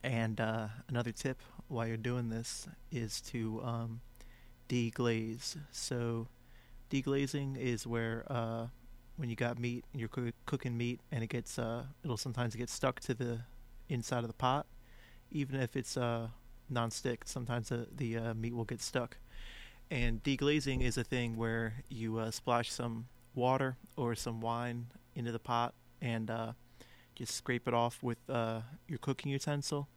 And 0.02 0.40
another 0.88 1.12
tip 1.12 1.42
while 1.68 1.86
you're 1.86 1.96
doing 1.98 2.30
this 2.30 2.66
is 2.90 3.20
to 3.22 3.60
um, 3.62 4.00
deglaze. 4.68 5.58
So 5.70 6.28
deglazing 6.90 7.58
is 7.58 7.86
where 7.86 8.24
when 9.16 9.30
you 9.30 9.36
got 9.36 9.58
meat 9.58 9.84
and 9.92 10.00
you're 10.00 10.08
coo- 10.08 10.32
cooking 10.46 10.76
meat 10.76 11.00
and 11.12 11.22
it 11.24 11.28
gets 11.28 11.58
uh, 11.58 11.84
it'll 12.04 12.16
sometimes 12.16 12.56
get 12.56 12.68
stuck 12.70 13.00
to 13.00 13.14
the 13.14 13.40
inside 13.88 14.18
of 14.20 14.28
the 14.28 14.34
pot. 14.34 14.66
even 15.30 15.60
if 15.60 15.76
it's 15.76 15.96
uh, 15.96 16.28
non-stick. 16.70 17.22
Sometimes 17.26 17.68
the 17.68 17.86
the 17.94 18.16
uh, 18.16 18.34
meat 18.34 18.54
will 18.54 18.64
get 18.64 18.80
stuck. 18.80 19.18
And 19.90 20.22
deglazing 20.22 20.82
is 20.82 20.96
a 20.98 21.04
thing 21.04 21.36
where 21.36 21.74
you 21.88 22.18
uh, 22.18 22.30
splash 22.30 22.70
some 22.72 23.06
water 23.34 23.76
or 23.96 24.14
some 24.14 24.40
wine 24.40 24.86
into 25.14 25.32
the 25.32 25.38
pot 25.38 25.74
and 26.00 26.30
uh, 26.30 26.52
just 27.14 27.34
scrape 27.34 27.68
it 27.68 27.74
off 27.74 28.02
with 28.02 28.18
uh, 28.28 28.60
your 28.88 28.98
cooking 28.98 29.30
utensil, 29.30 29.88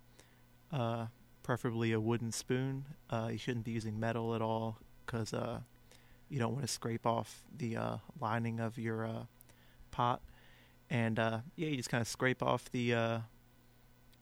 uh, 0.71 1.08
preferably 1.43 1.93
a 1.93 1.99
wooden 1.99 2.32
spoon. 2.32 2.86
You 3.32 3.38
shouldn't 3.38 3.65
be 3.65 3.71
using 3.71 3.99
metal 3.99 4.36
at 4.36 4.41
all 4.41 4.80
because 5.06 5.34
you 6.30 6.40
don't 6.40 6.54
want 6.54 6.66
to 6.66 6.72
scrape 6.72 7.06
off 7.06 7.44
the 7.58 7.78
uh, 7.78 7.98
lining 8.20 8.60
of 8.60 8.78
your 8.78 9.06
uh, 9.06 9.24
pot. 9.92 10.22
And 10.90 11.20
uh, 11.20 11.40
yeah, 11.56 11.68
you 11.70 11.78
just 11.78 11.90
kind 11.90 12.02
of 12.02 12.08
scrape 12.08 12.42
off 12.44 12.70
the 12.72 12.94
uh, 12.94 13.20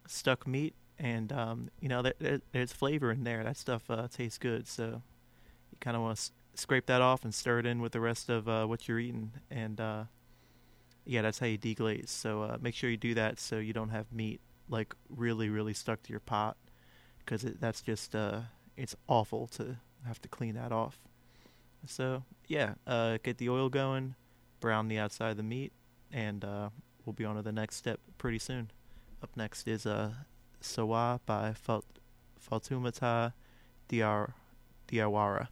stuck 0.08 0.48
meat, 0.48 0.74
and 0.98 1.32
um, 1.32 1.70
you 1.80 1.90
know 1.90 2.02
there, 2.02 2.14
there- 2.20 2.42
there's 2.52 2.72
flavor 2.74 3.12
in 3.12 3.24
there. 3.24 3.44
That 3.44 3.58
stuff 3.58 3.84
uh, 3.90 4.08
tastes 4.12 4.38
good, 4.38 4.68
so 4.68 5.02
you 5.72 5.78
kind 5.80 5.96
of 5.96 6.02
want 6.04 6.18
to 6.18 6.22
s- 6.22 6.32
scrape 6.56 6.86
that 6.88 7.02
off 7.02 7.24
and 7.24 7.34
stir 7.34 7.60
it 7.60 7.66
in 7.66 7.82
with 7.82 7.92
the 7.92 8.00
rest 8.00 8.30
of 8.30 8.48
uh, 8.48 8.66
what 8.66 8.88
you're 8.88 9.00
eating, 9.00 9.32
and 9.52 9.80
yeah, 11.08 11.22
that's 11.22 11.38
how 11.40 11.46
you 11.46 11.58
deglaze. 11.58 12.10
So 12.10 12.58
make 12.62 12.74
sure 12.74 12.90
you 12.90 12.98
do 12.98 13.14
that 13.14 13.40
so 13.40 13.58
you 13.60 13.74
don't 13.74 13.90
have 13.90 14.12
meat 14.12 14.40
like 14.68 14.96
really, 15.10 15.50
really 15.50 15.74
stuck 15.74 16.02
to 16.04 16.10
your 16.10 16.20
pot, 16.20 16.58
because 17.20 17.44
that's 17.44 17.82
just 17.82 18.16
it's 18.76 18.96
awful 19.08 19.46
to 19.48 19.78
have 20.08 20.20
to 20.24 20.28
clean 20.30 20.56
that 20.56 20.72
off. 20.72 20.98
So 21.88 22.24
yeah, 22.48 22.76
uh, 22.86 23.18
get 23.24 23.38
the 23.38 23.50
oil 23.50 23.70
going, 23.70 24.16
brown 24.60 24.88
the 24.88 24.98
outside 24.98 25.32
of 25.32 25.38
the 25.38 25.44
meat, 25.44 25.72
and 26.12 26.44
uh, 26.44 26.70
we'll 27.06 27.14
be 27.14 27.26
on 27.26 27.36
to 27.36 27.42
the 27.42 27.52
next 27.52 27.76
step 27.76 28.00
pretty 28.18 28.40
soon. 28.40 28.72
Up 29.22 29.30
next 29.36 29.68
is 29.68 29.86
uh, 29.86 30.12
Sawa 30.62 31.20
by 31.26 31.54
Fatoumata 32.50 33.34
Diar 33.90 34.34
Diawara. 34.88 35.48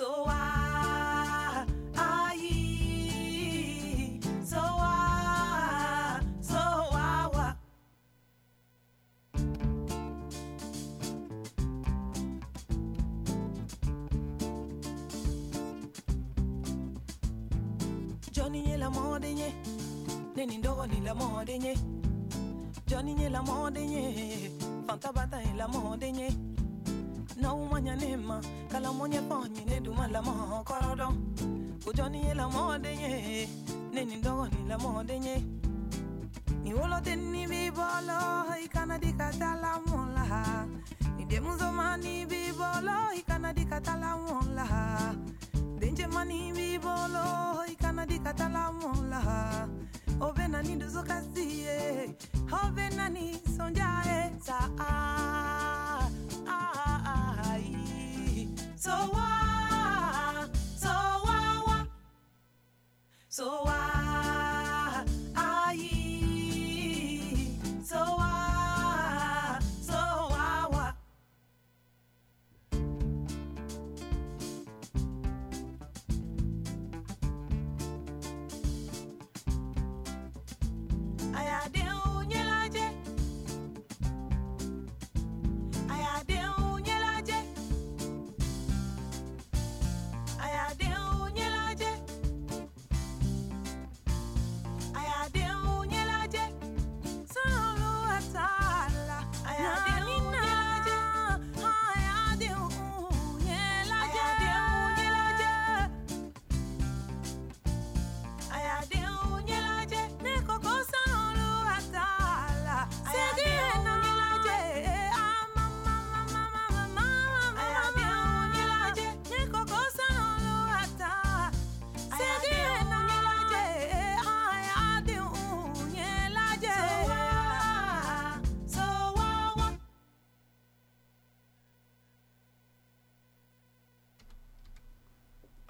So 0.00 0.24
ah 0.26 1.66
yi. 2.32 4.18
so 4.42 4.56
what 4.80 6.22
so 6.40 6.62
what 6.94 7.34
what? 7.34 7.56
Johnny 18.32 18.76
la 18.78 18.90
mode 18.90 19.34
nye 19.34 19.52
Neni 20.36 20.56
ndogo 20.58 20.86
ni 20.86 21.00
la 21.00 21.14
mode 21.14 21.58
nye 21.58 21.78
Johnny 22.86 23.28
la 23.28 23.42
mode 23.42 23.86
nye 23.86 24.50
Fanta 24.86 25.12
bata 25.12 25.42
nye 25.44 25.54
la 25.58 25.68
mode 25.68 26.12
nye 26.12 26.30
Na 27.40 27.54
umanya 27.54 27.96
nema 27.96 28.40
Kala 28.70 28.92
monye 28.92 29.20
ponye 29.20 29.64
ne 29.66 29.80
duma 29.80 30.08
la 30.08 30.22
mo 30.22 30.62
korodo. 30.64 31.12
Nye 32.10 32.34
la 32.34 32.48
mode 32.48 32.96
nye 32.96 33.48
Neni 33.92 34.16
ndogo 34.16 34.48
ni 34.48 34.68
la 34.68 34.78
mode 34.78 35.18
nye 35.20 35.44
Ni 36.62 36.74
wolo 36.74 37.00
teni 37.00 37.46
bi 37.46 37.70
bolo 37.70 38.44
Ikana 38.64 38.98
di 38.98 39.12
kata 39.12 39.54
la 39.56 39.80
mola. 39.86 40.66
Ni 41.16 41.24
demuzo 41.24 41.72
mani 41.72 42.26
bi 42.26 42.52
bolo 42.52 43.12
Ikana 43.16 43.52
di 43.54 43.64
kata 43.64 43.96
la 43.96 44.16
mola. 44.16 45.14
Denje 45.80 46.06
mani 46.06 46.52
bi 46.52 46.78
bolo 46.78 47.64
ikana 47.66 48.06
di 48.06 48.18
katala 48.18 48.70
mola. 48.72 49.66
Obe 50.20 50.48
nani 50.48 50.76
duzo 50.76 51.02
kasiye 51.02 52.14
obe 52.52 52.90
nani 52.96 53.32
sonjae 53.56 54.30
sa 54.44 54.68
so 63.30 63.62
wa 63.62 63.89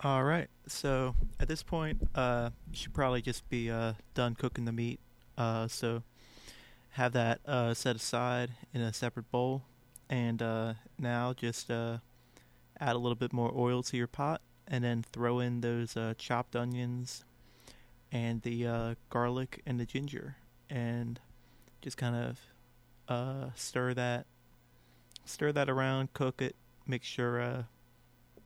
All 0.03 0.25
right. 0.25 0.49
So 0.67 1.15
at 1.39 1.47
this 1.47 1.63
point, 1.63 2.09
uh, 2.15 2.51
you 2.71 2.77
should 2.77 2.95
probably 2.95 3.21
just 3.21 3.47
be 3.51 3.71
uh, 3.71 3.95
done 4.15 4.35
cooking 4.35 4.65
the 4.65 4.73
meat. 4.73 4.99
Uh, 5.37 5.69
so 5.69 6.03
have 6.93 7.13
that 7.13 7.41
uh, 7.47 7.75
set 7.75 7.97
aside 7.97 8.53
in 8.73 8.81
a 8.81 8.95
separate 8.95 9.31
bowl, 9.31 9.63
and 10.09 10.41
uh, 10.41 10.75
now 10.99 11.35
just 11.35 11.71
uh, 11.71 11.99
add 12.81 12.97
a 12.97 12.99
little 12.99 13.15
bit 13.15 13.35
more 13.35 13.53
oil 13.55 13.83
to 13.83 13.97
your 13.99 14.07
pot, 14.07 14.41
and 14.67 14.83
then 14.85 15.05
throw 15.13 15.39
in 15.39 15.61
those 15.61 15.99
uh, 15.99 16.15
chopped 16.17 16.57
onions 16.57 17.25
and 18.11 18.41
the 18.41 18.67
uh, 18.67 18.95
garlic 19.11 19.61
and 19.67 19.79
the 19.79 19.85
ginger, 19.85 20.37
and 20.71 21.21
just 21.83 21.99
kind 21.99 22.17
of 22.17 22.41
uh, 23.07 23.51
stir 23.55 23.93
that, 23.93 24.25
stir 25.27 25.53
that 25.53 25.69
around, 25.69 26.15
cook 26.15 26.41
it, 26.41 26.57
make 26.87 27.05
sure. 27.05 27.39
Uh, 27.39 27.63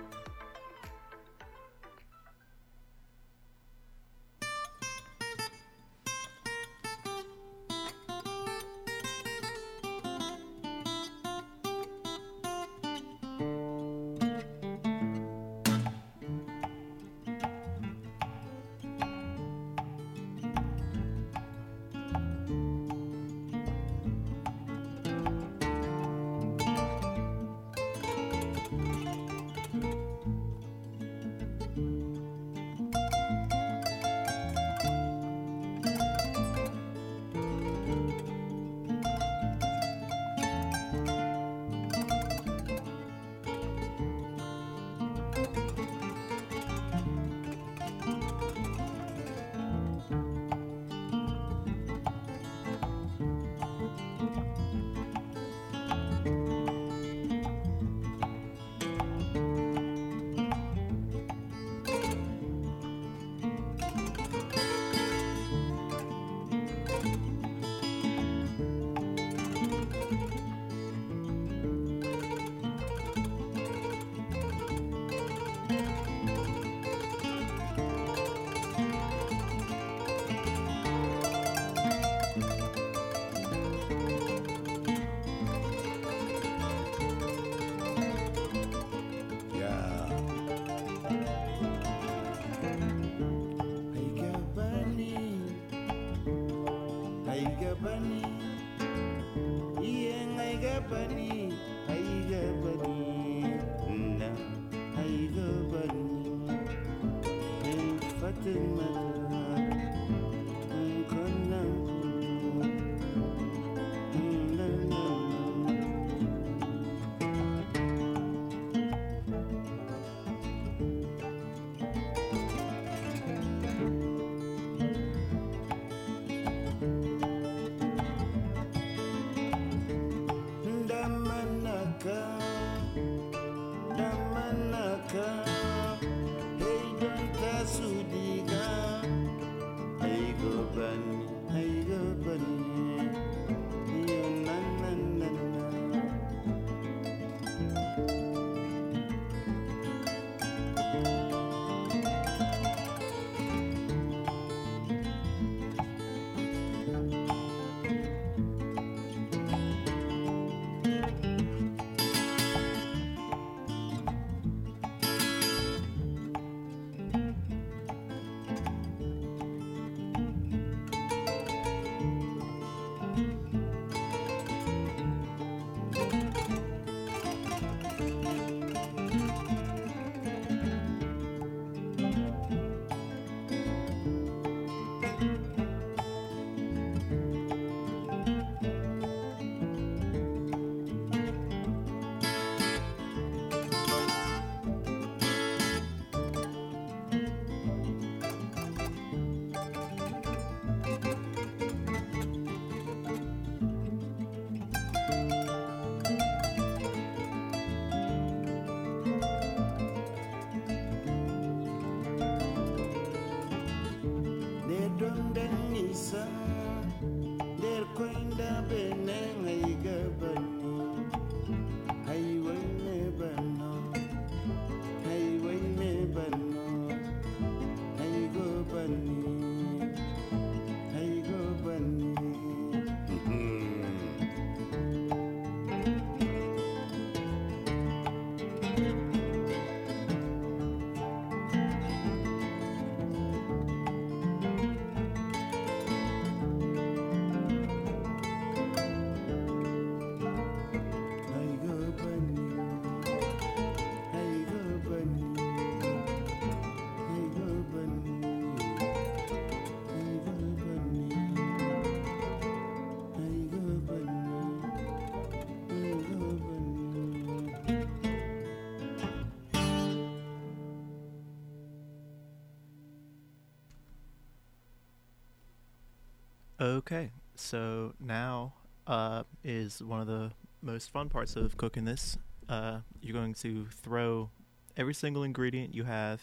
Okay, 276.88 277.10
so 277.34 277.94
now 278.00 278.54
uh, 278.86 279.24
is 279.44 279.82
one 279.82 280.02
of 280.02 280.06
the 280.06 280.32
most 280.62 280.92
fun 280.92 281.10
parts 281.10 281.36
of 281.36 281.58
cooking 281.58 281.84
this. 281.84 282.16
Uh, 282.48 282.82
you're 283.02 283.16
going 283.16 283.34
to 283.34 283.66
throw 283.72 284.30
every 284.78 284.94
single 284.94 285.24
ingredient 285.24 285.74
you 285.74 285.86
have 285.86 286.22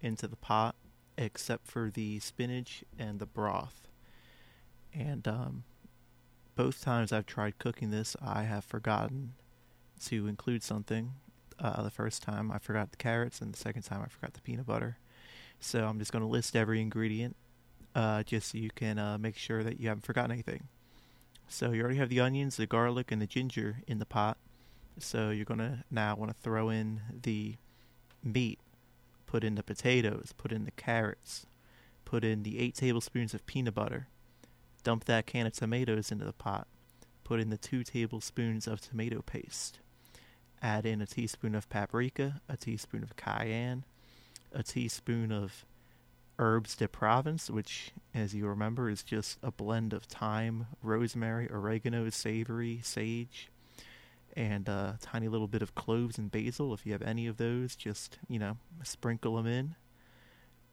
into 0.00 0.28
the 0.28 0.36
pot 0.36 0.76
except 1.18 1.66
for 1.66 1.90
the 1.92 2.20
spinach 2.20 2.84
and 2.96 3.18
the 3.18 3.26
broth. 3.26 3.88
And 4.94 5.26
um, 5.26 5.64
both 6.54 6.80
times 6.80 7.12
I've 7.12 7.26
tried 7.26 7.58
cooking 7.58 7.90
this, 7.90 8.14
I 8.24 8.44
have 8.44 8.64
forgotten 8.64 9.32
to 10.04 10.28
include 10.28 10.62
something. 10.62 11.14
Uh, 11.58 11.82
the 11.82 11.90
first 11.90 12.22
time 12.22 12.52
I 12.52 12.58
forgot 12.58 12.92
the 12.92 12.98
carrots, 12.98 13.40
and 13.40 13.52
the 13.52 13.58
second 13.58 13.82
time 13.82 14.00
I 14.00 14.08
forgot 14.08 14.34
the 14.34 14.42
peanut 14.42 14.66
butter. 14.66 14.98
So 15.58 15.84
I'm 15.86 15.98
just 15.98 16.12
going 16.12 16.22
to 16.22 16.28
list 16.28 16.54
every 16.54 16.80
ingredient 16.80 17.34
uh, 17.94 18.22
just 18.22 18.52
so 18.52 18.58
you 18.58 18.70
can 18.74 18.98
uh, 18.98 19.18
make 19.18 19.36
sure 19.36 19.62
that 19.62 19.80
you 19.80 19.88
haven't 19.88 20.04
forgotten 20.04 20.30
anything. 20.30 20.68
So 21.48 21.72
you 21.72 21.82
already 21.82 21.98
have 21.98 22.08
the 22.08 22.20
onions, 22.20 22.56
the 22.56 22.66
garlic, 22.66 23.12
and 23.12 23.20
the 23.20 23.26
ginger 23.26 23.78
in 23.86 23.98
the 23.98 24.06
pot. 24.06 24.38
So 24.98 25.30
you're 25.30 25.44
to 25.44 25.84
now 25.90 26.16
want 26.16 26.30
to 26.30 26.42
throw 26.42 26.70
in 26.70 27.00
the 27.22 27.56
meat, 28.22 28.58
put 29.26 29.44
in 29.44 29.54
the 29.54 29.62
potatoes, 29.62 30.32
put 30.36 30.52
in 30.52 30.64
the 30.64 30.70
carrots, 30.70 31.46
put 32.04 32.24
in 32.24 32.42
the 32.42 32.58
8 32.58 32.74
tablespoons 32.74 33.34
of 33.34 33.46
peanut 33.46 33.74
butter, 33.74 34.06
dump 34.82 35.04
that 35.04 35.26
can 35.26 35.46
of 35.46 35.52
tomatoes 35.54 36.12
into 36.12 36.24
the 36.24 36.32
pot, 36.32 36.66
put 37.24 37.40
in 37.40 37.50
the 37.50 37.58
2 37.58 37.84
tablespoons 37.84 38.66
of 38.66 38.80
tomato 38.80 39.22
paste, 39.22 39.78
add 40.62 40.86
in 40.86 41.00
a 41.00 41.06
teaspoon 41.06 41.54
of 41.54 41.68
paprika, 41.68 42.40
a 42.48 42.56
teaspoon 42.56 43.02
of 43.02 43.16
cayenne, 43.16 43.84
a 44.52 44.62
teaspoon 44.62 45.32
of 45.32 45.64
herbes 46.42 46.74
de 46.74 46.88
Provence, 46.88 47.48
which, 47.48 47.92
as 48.12 48.34
you 48.34 48.48
remember, 48.48 48.90
is 48.90 49.04
just 49.04 49.38
a 49.44 49.52
blend 49.52 49.92
of 49.92 50.02
thyme, 50.02 50.66
rosemary, 50.82 51.48
oregano, 51.48 52.10
savory, 52.10 52.80
sage, 52.82 53.48
and 54.36 54.68
a 54.68 54.98
tiny 55.00 55.28
little 55.28 55.46
bit 55.46 55.62
of 55.62 55.76
cloves 55.76 56.18
and 56.18 56.32
basil. 56.32 56.74
If 56.74 56.84
you 56.84 56.90
have 56.92 57.02
any 57.02 57.28
of 57.28 57.36
those, 57.36 57.76
just, 57.76 58.18
you 58.28 58.40
know, 58.40 58.56
sprinkle 58.82 59.36
them 59.36 59.46
in. 59.46 59.76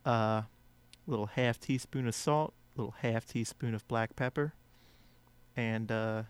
A 0.05 0.09
uh, 0.09 0.41
little 1.05 1.28
half 1.28 1.59
teaspoon 1.59 2.07
of 2.07 2.15
salt, 2.15 2.55
little 2.76 2.95
half 3.01 3.28
teaspoon 3.28 3.76
of 3.76 3.88
black 3.88 4.15
pepper, 4.15 4.53
and 5.55 5.91
uh, 5.91 6.24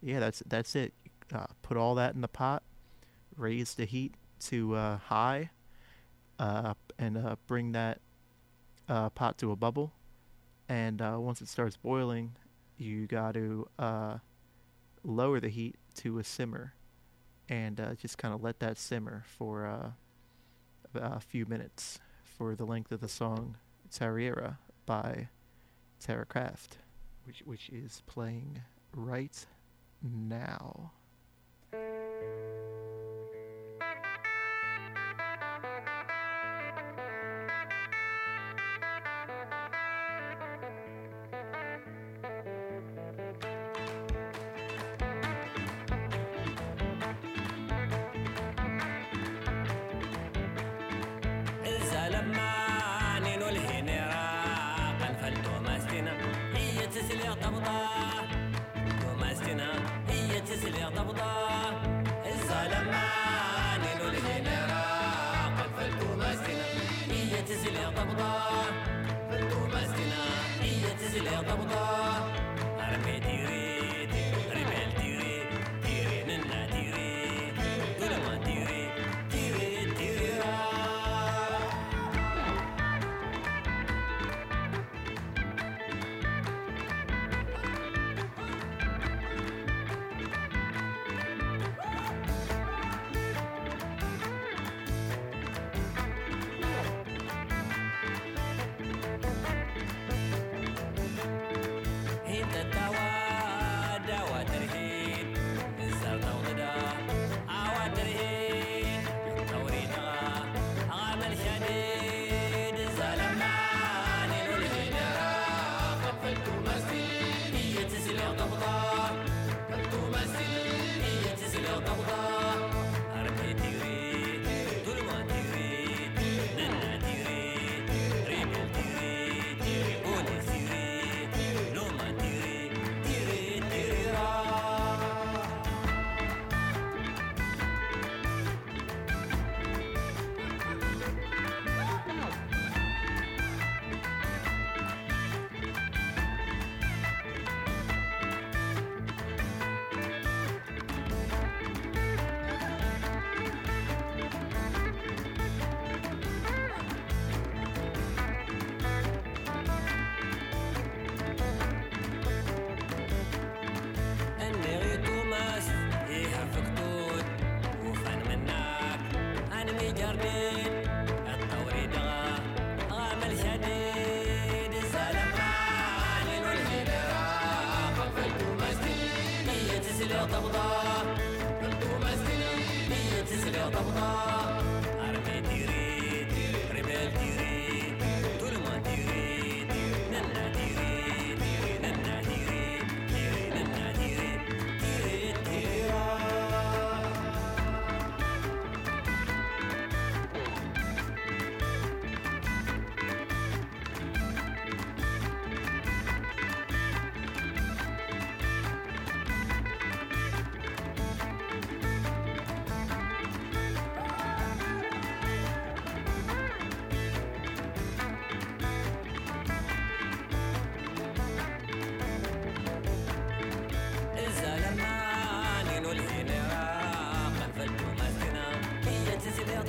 yeah, 0.00 0.20
that's 0.20 0.42
that's 0.46 0.74
it. 0.74 0.94
Uh, 1.34 1.46
put 1.60 1.76
all 1.76 1.96
that 1.96 2.14
in 2.14 2.22
the 2.22 2.28
pot, 2.28 2.62
raise 3.36 3.74
the 3.74 3.84
heat 3.84 4.14
to 4.40 4.74
uh, 4.74 4.96
high, 4.96 5.50
uh, 6.38 6.72
and 6.98 7.18
uh, 7.18 7.36
bring 7.46 7.72
that 7.72 8.00
uh, 8.88 9.10
pot 9.10 9.38
to 9.38 9.50
a 9.50 9.56
bubble. 9.56 9.92
And 10.68 11.02
uh, 11.02 11.16
once 11.18 11.40
it 11.40 11.48
starts 11.48 11.76
boiling, 11.76 12.36
you 12.78 13.06
got 13.06 13.34
to 13.34 13.68
uh, 13.78 14.18
lower 15.02 15.40
the 15.40 15.48
heat 15.48 15.76
to 15.96 16.18
a 16.18 16.24
simmer 16.24 16.74
and 17.48 17.78
uh, 17.78 17.94
just 17.94 18.16
kind 18.18 18.34
of 18.34 18.42
let 18.42 18.58
that 18.60 18.78
simmer 18.78 19.24
for 19.26 19.66
uh, 19.66 19.90
a 20.94 21.20
few 21.20 21.44
minutes 21.46 21.98
for 22.22 22.54
the 22.54 22.64
length 22.64 22.90
of 22.90 23.00
the 23.00 23.08
song 23.08 23.56
Terriera 23.90 24.56
by 24.86 25.28
Tara 26.00 26.24
Craft, 26.24 26.78
which, 27.26 27.42
which 27.44 27.68
is 27.68 28.02
playing 28.06 28.60
right 28.94 29.46
now. 30.02 30.92
Tô 57.40 57.50
mais 57.50 59.40
que 59.40 59.50
Bu 59.50 59.50
mesti 59.50 59.56
na 59.56 59.70
İyeti 60.14 60.56
silahta 60.58 61.08
bu 61.08 61.16
da 61.16 61.43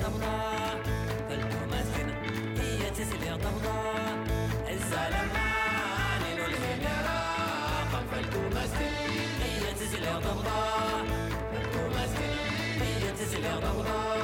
طبضة 0.04 0.36
فالتمازن 1.28 2.08
هي 2.60 2.90
تسلي 2.90 3.38
طبضة 3.38 3.78
الزلمة 4.70 5.46
هي 9.42 9.74
تسلي 9.74 10.20
طبضة 10.24 10.66
هي 12.80 13.12
تسلي 13.12 13.60
طبضة 13.62 14.15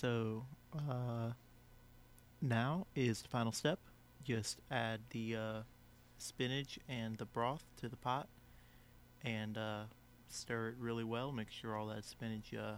so 0.00 0.46
uh, 0.74 1.32
now 2.40 2.86
is 2.96 3.20
the 3.20 3.28
final 3.28 3.52
step. 3.52 3.78
Just 4.24 4.58
add 4.70 5.00
the 5.10 5.36
uh, 5.36 5.60
spinach 6.16 6.78
and 6.88 7.18
the 7.18 7.26
broth 7.26 7.64
to 7.78 7.88
the 7.88 7.96
pot 7.96 8.28
and 9.22 9.58
uh, 9.58 9.82
stir 10.30 10.68
it 10.68 10.76
really 10.78 11.04
well. 11.04 11.32
Make 11.32 11.50
sure 11.50 11.76
all 11.76 11.86
that 11.88 12.06
spinach 12.06 12.54
uh, 12.54 12.76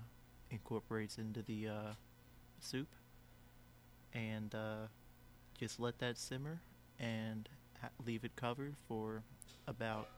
incorporates 0.50 1.18
into 1.18 1.42
the 1.42 1.68
uh, 1.68 1.92
soup. 2.58 2.88
And 4.12 4.52
uh, 4.52 4.88
just 5.60 5.78
let 5.78 6.00
that 6.00 6.18
simmer 6.18 6.60
and 6.98 7.48
ha- 7.80 7.90
leave 8.04 8.24
it 8.24 8.34
covered 8.34 8.74
for 8.88 9.22
about 9.68 10.08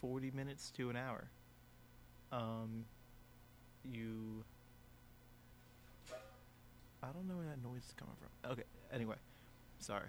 40 0.00 0.30
minutes 0.30 0.70
to 0.76 0.88
an 0.88 0.96
hour. 0.96 1.24
Um, 2.30 2.84
you 3.82 4.44
I 7.02 7.08
don't 7.08 7.28
know 7.28 7.36
where 7.36 7.46
that 7.46 7.62
noise 7.62 7.84
is 7.86 7.94
coming 7.96 8.14
from. 8.18 8.52
Okay, 8.52 8.64
anyway, 8.92 9.16
sorry. 9.78 10.08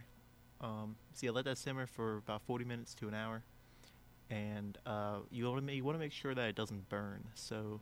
Um, 0.61 0.95
so 1.13 1.27
yeah, 1.27 1.31
let 1.31 1.45
that 1.45 1.57
simmer 1.57 1.85
for 1.87 2.17
about 2.17 2.41
40 2.43 2.65
minutes 2.65 2.93
to 2.95 3.07
an 3.07 3.13
hour, 3.13 3.43
and 4.29 4.77
uh, 4.85 5.19
you 5.31 5.45
want 5.49 5.65
to 5.65 5.97
make 5.99 6.11
sure 6.11 6.35
that 6.35 6.49
it 6.49 6.55
doesn't 6.55 6.89
burn. 6.89 7.23
So 7.35 7.79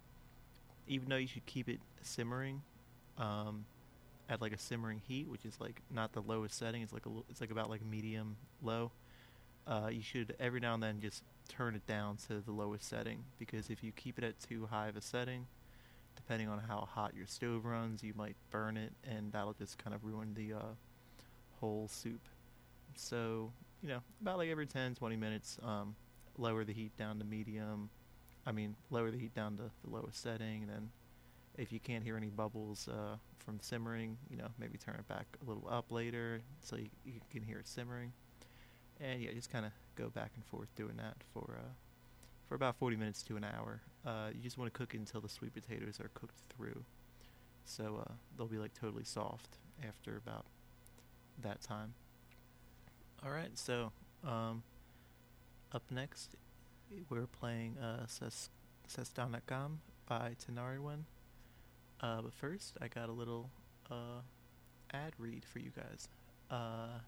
even 0.88 1.10
though 1.10 1.18
you 1.18 1.28
should 1.28 1.46
keep 1.46 1.70
it 1.70 1.80
simmering, 2.02 2.62
um, 3.18 3.66
at 4.30 4.42
like 4.42 4.54
a 4.54 4.58
simmering 4.58 5.02
heat, 5.08 5.28
which 5.28 5.46
is 5.46 5.60
like 5.60 5.82
not 5.90 6.14
the 6.14 6.22
lowest 6.22 6.58
setting. 6.58 6.82
It's 6.82 6.94
like 6.94 7.06
a, 7.06 7.10
it's 7.30 7.42
like 7.42 7.52
about 7.52 7.70
like 7.70 7.86
medium 7.86 8.38
low. 8.62 8.92
Uh, 9.66 9.90
you 9.92 10.02
should 10.02 10.36
every 10.40 10.60
now 10.60 10.74
and 10.74 10.84
then 10.84 11.00
just 11.02 11.24
turn 11.50 11.76
it 11.76 11.86
down 11.88 12.18
to 12.28 12.42
the 12.42 12.52
lowest 12.52 12.88
setting 12.88 13.24
because 13.40 13.70
if 13.70 13.84
you 13.84 13.92
keep 13.92 14.18
it 14.18 14.24
at 14.24 14.40
too 14.40 14.68
high 14.70 14.88
of 14.88 14.96
a 14.96 15.02
setting, 15.02 15.46
depending 16.28 16.50
on 16.50 16.60
how 16.60 16.88
hot 16.92 17.14
your 17.16 17.26
stove 17.26 17.64
runs, 17.64 18.04
you 18.04 18.14
might 18.14 18.36
burn 18.52 18.76
it, 18.76 18.92
and 19.10 19.32
that'll 19.32 19.54
just 19.54 19.78
kind 19.78 19.96
of 19.96 20.04
ruin 20.04 20.34
the 20.34 20.54
uh, 20.54 20.74
whole 21.62 21.88
soup. 21.88 22.20
So, 22.96 23.54
you 23.82 23.88
know, 23.88 24.00
about 24.22 24.38
like 24.38 24.50
every 24.50 24.66
10, 24.66 24.96
20 24.96 25.16
minutes, 25.16 25.58
um, 25.64 25.96
lower 26.38 26.66
the 26.66 26.74
heat 26.74 26.96
down 26.98 27.18
to 27.20 27.26
medium. 27.26 27.90
I 28.46 28.52
mean, 28.52 28.76
lower 28.90 29.10
the 29.10 29.18
heat 29.18 29.34
down 29.34 29.56
to 29.58 29.72
the 29.86 29.90
lowest 29.90 30.22
setting, 30.22 30.64
and 30.64 30.70
then 30.70 30.90
if 31.58 31.72
you 31.72 31.80
can't 31.80 32.04
hear 32.04 32.18
any 32.18 32.30
bubbles 32.30 32.90
uh, 32.90 33.16
from 33.40 33.62
simmering, 33.62 34.18
you 34.30 34.36
know, 34.36 34.50
maybe 34.60 34.78
turn 34.78 34.96
it 34.96 35.08
back 35.08 35.28
a 35.42 35.48
little 35.48 35.68
up 35.70 35.92
later 35.92 36.42
so 36.62 36.76
you, 36.76 36.90
you 37.06 37.22
can 37.32 37.42
hear 37.42 37.60
it 37.60 37.68
simmering. 37.68 38.12
And 39.00 39.22
yeah, 39.22 39.32
just 39.32 39.50
kind 39.50 39.66
of 39.66 39.72
go 39.96 40.10
back 40.10 40.32
and 40.36 40.44
forth 40.46 40.68
doing 40.76 40.98
that 40.98 41.16
for 41.34 41.58
uh, 41.58 41.70
for 42.48 42.56
about 42.56 42.78
40 42.78 42.96
minutes 42.96 43.22
to 43.24 43.36
an 43.36 43.44
hour. 43.44 43.82
Uh, 44.06 44.30
you 44.34 44.42
just 44.42 44.58
want 44.58 44.72
to 44.72 44.78
cook 44.78 44.94
it 44.94 44.98
until 44.98 45.22
the 45.22 45.30
sweet 45.30 45.54
potatoes 45.54 46.00
are 46.00 46.10
cooked 46.14 46.40
through. 46.56 46.84
So 47.66 48.04
uh, 48.08 48.14
they'll 48.38 48.48
be 48.48 48.58
like 48.58 48.74
totally 48.74 49.04
soft 49.04 49.58
after 49.86 50.16
about 50.16 50.46
that 51.42 51.62
time. 51.62 51.94
All 53.26 53.32
right, 53.32 53.52
so 53.56 53.92
um, 54.26 54.64
up 55.74 55.84
next, 55.92 56.36
we're 57.10 57.28
playing 57.28 57.78
uh, 57.78 58.06
Ses- 58.08 58.50
Sastanàqqàm 58.88 59.78
by 60.08 60.36
Tinariwen. 60.40 61.04
Uh, 62.00 62.22
but 62.22 62.34
first, 62.34 62.78
I 62.82 62.88
got 62.88 63.10
a 63.10 63.12
little 63.12 63.50
uh, 63.92 64.22
ad 64.94 65.14
read 65.18 65.44
for 65.44 65.60
you 65.60 65.72
guys. 65.76 66.08
Uh, 66.50 67.00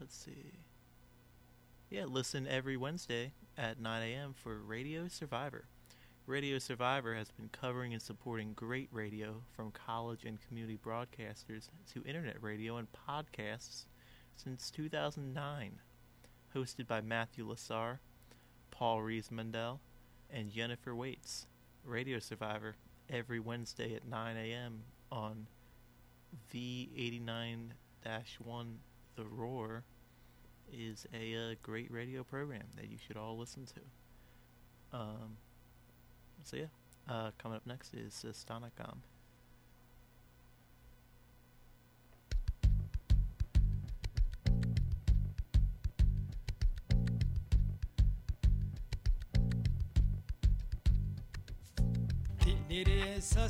let's 0.00 0.16
see. 0.16 0.52
Yeah, 1.90 2.04
listen 2.04 2.46
every 2.46 2.76
Wednesday 2.76 3.32
at 3.58 3.80
9 3.80 4.02
a.m. 4.02 4.32
for 4.32 4.58
Radio 4.58 5.08
Survivor. 5.08 5.66
Radio 6.26 6.58
Survivor 6.60 7.14
has 7.14 7.32
been 7.32 7.48
covering 7.48 7.92
and 7.92 8.00
supporting 8.00 8.52
great 8.52 8.88
radio 8.92 9.42
from 9.50 9.72
college 9.72 10.24
and 10.24 10.38
community 10.46 10.78
broadcasters 10.78 11.68
to 11.92 12.04
internet 12.04 12.40
radio 12.40 12.76
and 12.76 12.86
podcasts 12.92 13.86
since 14.36 14.70
2009. 14.70 15.80
Hosted 16.54 16.86
by 16.86 17.00
Matthew 17.00 17.48
Lasar, 17.48 17.98
Paul 18.70 19.00
Riismandel, 19.00 19.80
and 20.30 20.52
Jennifer 20.52 20.94
Waits. 20.94 21.48
Radio 21.84 22.20
Survivor 22.20 22.76
every 23.10 23.40
Wednesday 23.40 23.94
at 23.94 24.06
9 24.06 24.36
a.m. 24.36 24.82
on 25.10 25.48
V89-1 26.54 27.72
The 29.16 29.24
Roar 29.24 29.84
is 30.72 31.06
a 31.14 31.34
uh, 31.34 31.54
great 31.62 31.90
radio 31.90 32.22
program 32.22 32.64
that 32.76 32.90
you 32.90 32.98
should 32.98 33.16
all 33.16 33.36
listen 33.38 33.66
to. 33.66 34.98
Um, 34.98 35.36
so 36.42 36.56
yeah, 36.56 36.66
uh, 37.08 37.30
coming 37.38 37.56
up 37.56 37.66
next 37.66 37.94
is 37.94 38.12
Sastanàqqàm. 38.24 38.98
Resa 53.18 53.48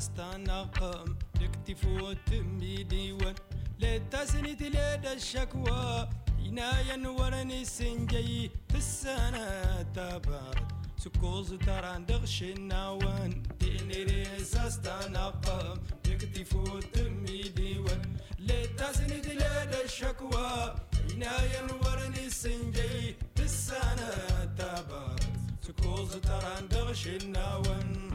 shakwa 5.19 6.07
بنايا 6.49 7.07
ورني 7.09 7.65
سنجي 7.65 8.51
تسانا 8.69 9.85
تبارد 9.95 10.67
سكوز 10.97 11.53
تران 11.53 12.05
دغشنا 12.05 12.89
وان 12.89 13.43
تيني 13.59 14.03
ريساس 14.03 14.81
تنقم 14.81 15.77
يكتفو 16.07 16.79
تميدي 16.79 17.79
وان 17.79 18.01
لتاسني 18.39 19.19
دلال 19.19 19.73
الشكوى 19.85 20.75
بنايا 21.09 21.63
ورني 21.83 22.29
سنجي 22.29 23.15
تسانا 23.35 24.11
تبارد 24.57 25.23
سكوز 25.61 26.11
تران 26.17 26.67
دغشنا 26.67 27.55
وان 27.55 28.09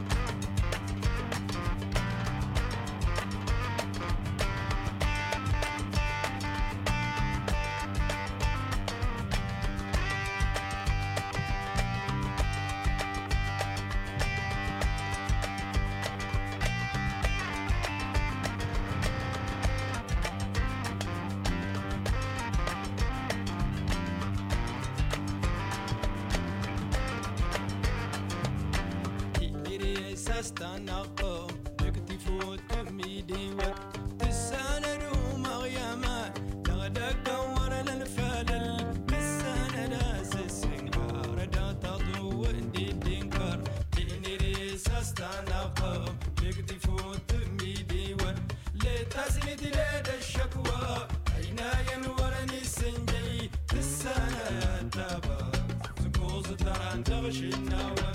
television 57.05 57.51
now. 57.65 58.14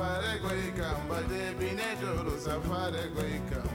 safare 0.00 0.38
goika 0.42 0.96
mbaje 1.04 1.54
bineto 1.58 2.38
safare 2.44 3.02
goika. 3.14 3.69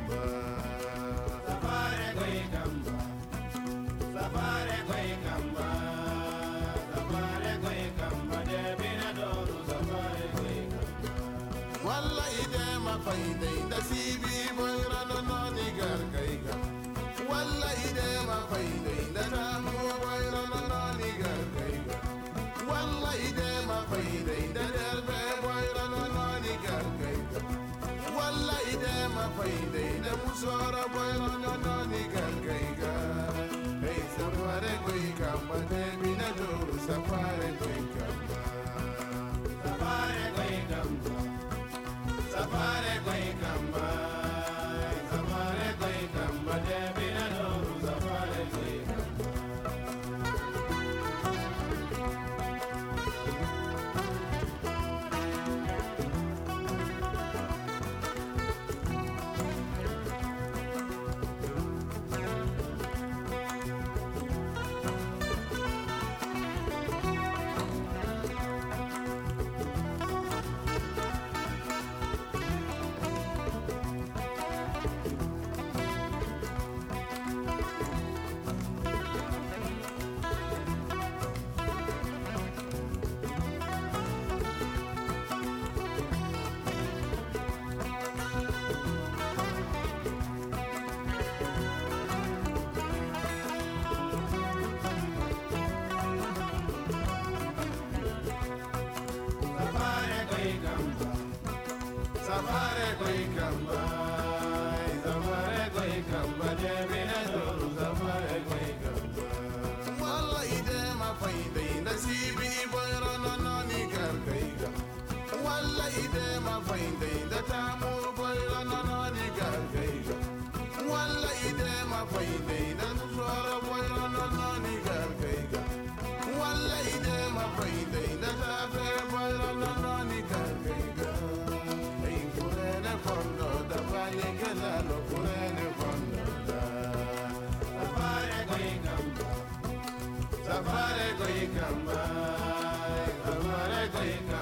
Safare 143.95 144.34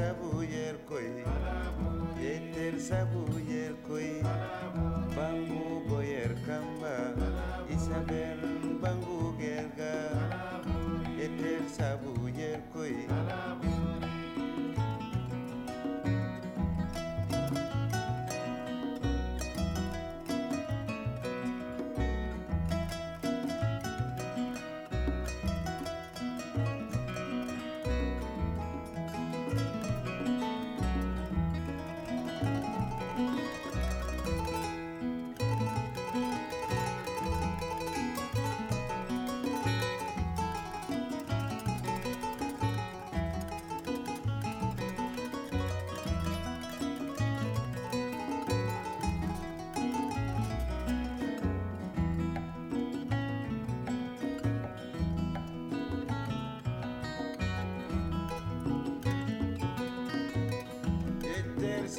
sabu 0.00 0.42
yer 0.42 0.76
koy 0.88 1.08
yeter 2.22 2.74
sabu 2.80 3.39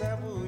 yeter 0.02 0.18
sabu 0.18 0.41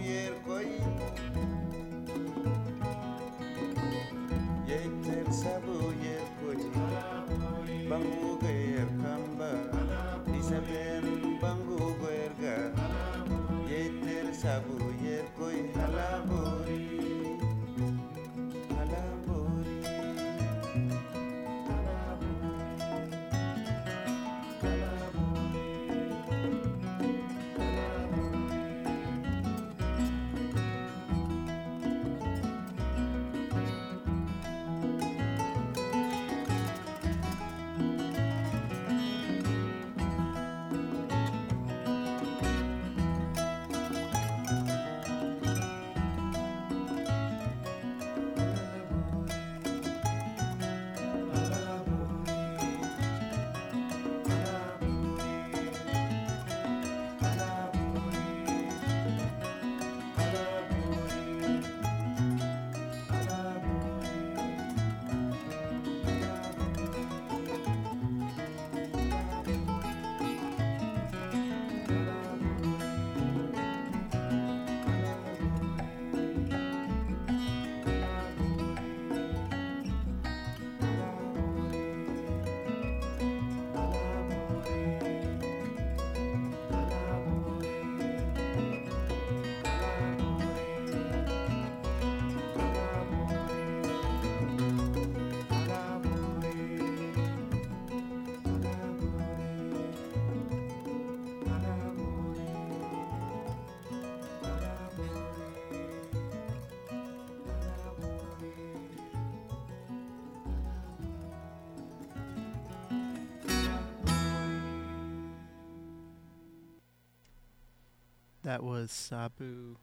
That 118.54 118.62
was 118.62 118.92
Sabu 118.92 119.78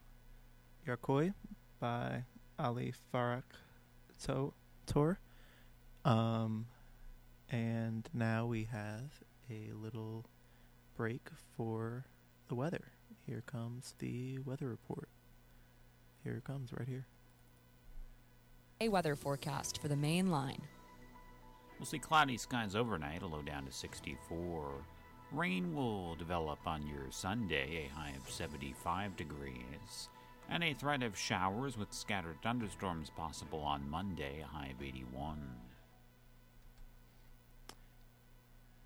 Yerkoy 0.86 1.34
by 1.80 2.22
Ali 2.56 2.94
Farka 3.12 3.42
to- 4.26 4.54
Tor. 4.86 5.18
Um, 6.04 6.66
and 7.50 8.08
now 8.14 8.46
we 8.46 8.68
have 8.70 9.24
a 9.50 9.72
little 9.72 10.24
break 10.96 11.30
for 11.56 12.06
the 12.46 12.54
weather. 12.54 12.92
Here 13.26 13.42
comes 13.44 13.96
the 13.98 14.38
weather 14.38 14.68
report. 14.68 15.08
Here 16.22 16.36
it 16.36 16.44
comes 16.44 16.72
right 16.72 16.86
here. 16.86 17.08
A 18.80 18.88
weather 18.88 19.16
forecast 19.16 19.82
for 19.82 19.88
the 19.88 19.96
main 19.96 20.30
line. 20.30 20.62
We'll 21.80 21.86
see 21.86 21.98
cloudy 21.98 22.36
skies 22.36 22.76
overnight, 22.76 23.22
a 23.22 23.26
low 23.26 23.42
down 23.42 23.66
to 23.66 23.72
64. 23.72 24.74
Rain 25.32 25.74
will 25.74 26.16
develop 26.16 26.58
on 26.66 26.86
your 26.86 27.10
Sunday, 27.10 27.86
a 27.86 27.94
high 27.94 28.14
of 28.20 28.28
75 28.28 29.16
degrees. 29.16 30.08
And 30.48 30.64
a 30.64 30.74
threat 30.74 31.04
of 31.04 31.16
showers 31.16 31.78
with 31.78 31.92
scattered 31.92 32.42
thunderstorms 32.42 33.10
possible 33.16 33.60
on 33.60 33.88
Monday, 33.88 34.40
a 34.42 34.46
high 34.46 34.72
of 34.76 34.82
81. 34.82 35.38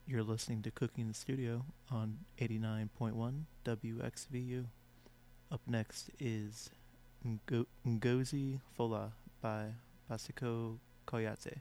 You're 0.06 0.22
listening 0.22 0.60
to 0.62 0.70
Cooking 0.70 1.02
in 1.02 1.08
the 1.08 1.14
Studio 1.14 1.64
on 1.90 2.18
89.1 2.38 3.44
WXVU. 3.64 4.66
Up 5.50 5.62
next 5.66 6.10
is 6.20 6.68
Ngo- 7.26 7.64
Ngozi 7.86 8.60
Fola 8.76 9.12
by 9.40 9.68
Bassekou 10.10 10.76
Kouyaté. 11.06 11.60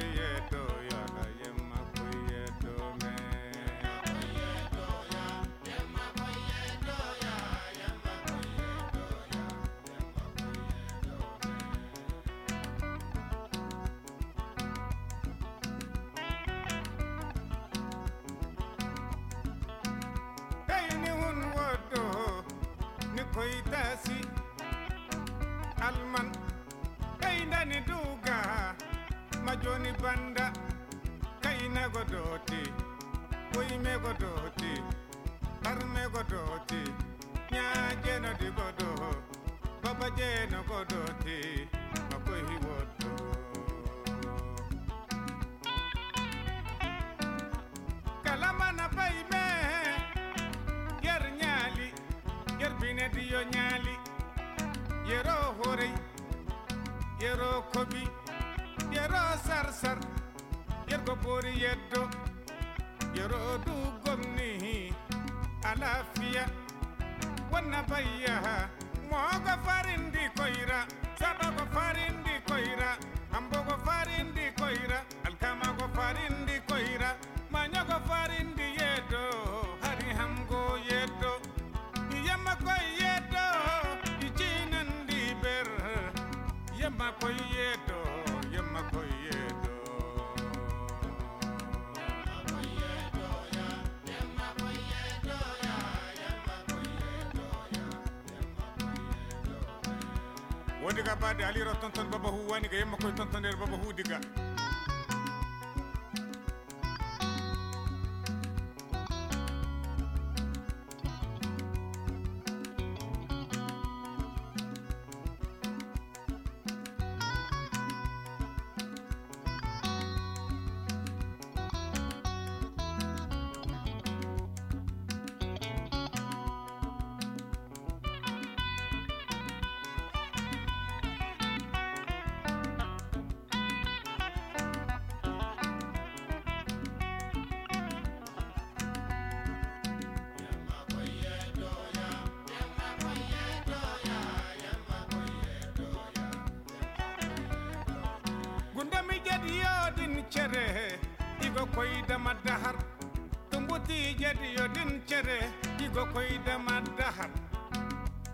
ba 101.21 101.33
da 101.33 101.47
ali 101.47 101.61
ra 101.63 101.73
tonton 101.81 102.09
baba 102.11 102.29
hu 102.29 102.39
wani 102.49 102.67
ga 102.67 102.77
yamma 102.77 102.97
koy 102.97 103.11
tonton 103.13 103.41
der 103.43 103.55
baba 103.55 103.77
hu 103.77 103.93
diga. 103.93 104.17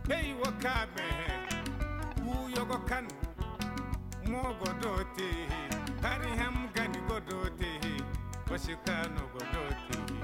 Hey 0.10 0.34
wokaɓe 0.42 1.06
huyogo 2.26 2.78
kan 2.90 3.06
mogo 4.32 4.70
doti 4.82 5.30
hari 6.04 6.30
ham 6.40 6.56
gani 6.76 7.00
godoti 7.08 7.72
wasikano 8.50 9.22
godoti. 9.34 9.98
yemma 10.00 10.17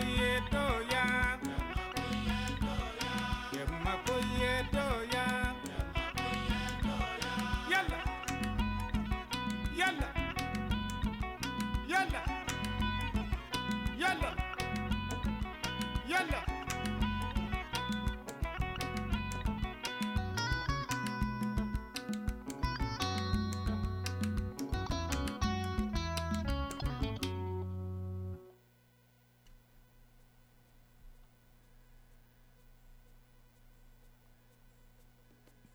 yemma 0.00 0.31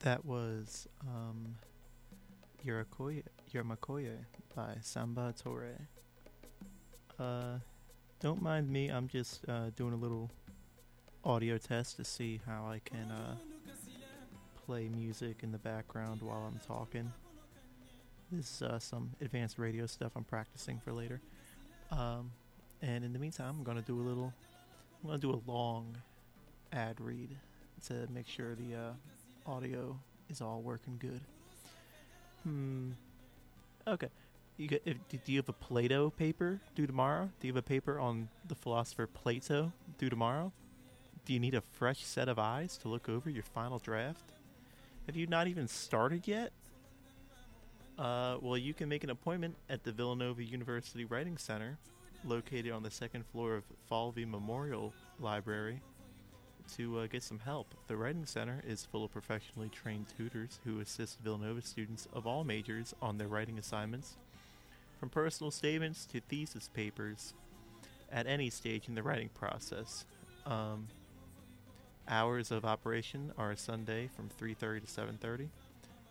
That 0.08 0.24
was 0.24 0.88
um, 1.02 1.56
Yurmakoye 2.66 3.24
by 4.56 4.78
Samba 4.80 5.34
Touré. 5.38 5.76
Uh, 7.20 7.60
don't 8.22 8.42
mind 8.42 8.70
me, 8.70 8.88
I'm 8.88 9.10
just 9.10 9.44
uh, 9.50 9.72
doing 9.76 9.92
a 9.92 9.98
little 9.98 10.32
audio 11.26 11.58
test 11.58 11.98
to 11.98 12.06
see 12.06 12.40
how 12.48 12.68
I 12.70 12.80
can 12.86 13.12
uh, 13.12 13.36
play 14.66 14.88
music 14.88 15.44
in 15.44 15.52
the 15.52 15.58
background 15.58 16.22
while 16.22 16.50
I'm 16.50 16.62
talking. 16.66 17.12
This 18.32 18.50
is 18.50 18.62
uh, 18.62 18.80
some 18.80 19.12
advanced 19.20 19.60
radio 19.60 19.86
stuff 19.88 20.14
I'm 20.16 20.24
practicing 20.24 20.80
for 20.80 20.94
later. 20.94 21.20
Um, 21.92 22.32
and 22.82 23.04
in 23.04 23.12
the 23.12 23.20
meantime, 23.20 23.56
I'm 23.58 23.64
gonna 23.66 23.82
do 23.82 24.00
a 24.00 24.06
little. 24.08 24.34
I'm 25.04 25.10
gonna 25.10 25.20
do 25.20 25.34
a 25.34 25.42
long 25.52 25.98
ad 26.72 26.96
read 27.02 27.36
to 27.88 28.08
make 28.10 28.30
sure 28.30 28.56
the 28.56 28.74
uh, 28.74 28.94
audio 29.48 29.98
is 30.30 30.42
all 30.42 30.62
working 30.62 30.98
good. 31.00 31.22
Hmm. 32.44 32.92
Okay. 33.88 34.10
You 34.58 34.68
get, 34.68 34.82
if, 34.86 34.98
do 35.10 35.32
you 35.32 35.38
have 35.38 35.50
a 35.50 35.54
Plato 35.54 36.10
paper 36.10 36.60
due 36.76 36.88
tomorrow? 36.88 37.30
Do 37.40 37.48
you 37.48 37.54
have 37.54 37.60
a 37.60 37.68
paper 37.68 38.00
on 38.00 38.28
the 38.48 38.56
philosopher 38.56 39.08
Plato 39.08 39.72
due 39.98 40.10
tomorrow? 40.10 40.52
Do 41.26 41.34
you 41.34 41.40
need 41.40 41.54
a 41.54 41.62
fresh 41.62 42.04
set 42.04 42.28
of 42.28 42.40
eyes 42.40 42.78
to 42.78 42.88
look 42.88 43.08
over 43.08 43.30
your 43.30 43.44
final 43.44 43.78
draft? 43.80 44.32
Have 45.06 45.16
you 45.16 45.28
not 45.28 45.48
even 45.48 45.68
started 45.68 46.28
yet? 46.28 46.52
Uh, 47.98 48.38
well, 48.42 48.58
you 48.58 48.74
can 48.74 48.90
make 48.90 49.04
an 49.04 49.10
appointment 49.10 49.56
at 49.70 49.84
the 49.84 49.92
Villanova 49.92 50.44
University 50.44 51.06
Writing 51.06 51.38
Center, 51.38 51.78
located 52.26 52.72
on 52.72 52.84
the 52.84 52.92
second 52.92 53.26
floor 53.28 53.56
of 53.56 53.64
Falvey 53.88 54.26
Memorial 54.26 54.94
Library, 55.20 55.82
to 56.76 57.00
uh, 57.00 57.08
get 57.08 57.24
some 57.24 57.40
help. 57.40 57.74
The 57.88 57.96
Writing 57.96 58.26
Center 58.26 58.62
is 58.68 58.86
full 58.86 59.04
of 59.04 59.12
professionally 59.12 59.70
trained 59.70 60.08
tutors 60.18 60.60
who 60.64 60.80
assist 60.80 61.20
Villanova 61.20 61.62
students 61.62 62.08
of 62.14 62.28
all 62.28 62.44
majors 62.44 62.94
on 63.02 63.18
their 63.18 63.28
writing 63.28 63.58
assignments, 63.58 64.16
from 65.00 65.10
personal 65.10 65.52
statements 65.52 66.06
to 66.06 66.20
thesis 66.20 66.70
papers, 66.74 67.34
at 68.12 68.28
any 68.28 68.50
stage 68.50 68.88
in 68.88 68.96
the 68.96 69.04
writing 69.04 69.30
process. 69.30 70.06
Um, 70.46 70.88
hours 72.08 72.52
of 72.52 72.66
operation 72.66 73.34
are 73.38 73.56
Sunday 73.56 74.10
from 74.16 74.30
3:30 74.30 74.82
to 74.82 74.88
7:30. 74.88 75.50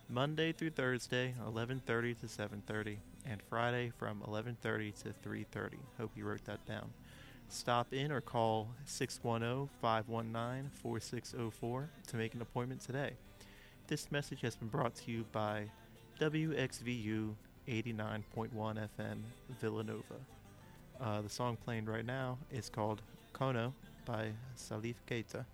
Monday 0.08 0.52
through 0.52 0.70
Thursday, 0.70 1.34
11:30 1.44 2.14
to 2.20 2.28
7:30, 2.28 2.98
and 3.24 3.42
Friday 3.42 3.90
from 3.90 4.22
11:30 4.22 4.92
to 5.02 5.12
3:30. 5.12 5.78
Hope 5.98 6.16
you 6.16 6.24
wrote 6.24 6.44
that 6.44 6.64
down. 6.66 6.92
Stop 7.48 7.92
in 7.92 8.10
or 8.10 8.20
call 8.20 8.68
oh, 8.70 9.68
610-519-4604 9.82 11.86
to 12.08 12.16
make 12.16 12.34
an 12.34 12.42
appointment 12.42 12.80
today. 12.80 13.12
This 13.86 14.10
message 14.10 14.40
has 14.40 14.56
been 14.56 14.66
brought 14.68 14.96
to 14.96 15.12
you 15.12 15.24
by 15.30 15.66
WXVU 16.20 17.34
89.1 17.68 18.50
FM 18.52 19.18
Villanova. 19.60 20.02
Uh, 21.00 21.22
the 21.22 21.28
song 21.28 21.56
playing 21.64 21.84
right 21.84 22.04
now 22.04 22.36
is 22.50 22.68
called 22.68 23.00
Kono 23.32 23.72
by 24.04 24.32
Salif 24.56 24.96
Keita. 25.08 25.44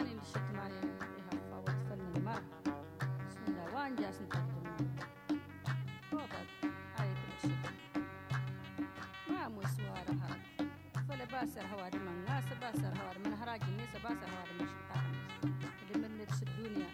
راني 0.00 0.14
مشيت 0.14 0.36
مع 0.56 0.66
إيهاب 0.66 1.62
وتفنن 1.62 2.12
المرض 2.16 2.44
بسم 3.28 3.42
الله 3.48 3.74
وان 3.74 3.96
جالس 3.96 4.20
نقدم 4.22 4.96
فوضى 6.10 6.42
عليك 6.98 7.18
الشتاء 7.36 7.72
ما 9.30 9.48
مسوار 9.48 10.04
هذا 10.08 10.38
فلا 11.08 11.24
باسر 11.24 11.66
هوار 11.66 11.96
من 11.98 12.24
ناس 12.24 12.44
باسر 12.60 12.92
هوار 13.02 13.18
من 13.18 13.32
هراج 13.32 13.62
الناس 13.62 13.88
باسر 14.04 14.28
هوار 14.34 14.48
من 14.60 14.66
شقاق 14.66 15.04
اللي 15.82 16.08
من 16.08 16.18
نفس 16.22 16.42
الدنيا 16.42 16.86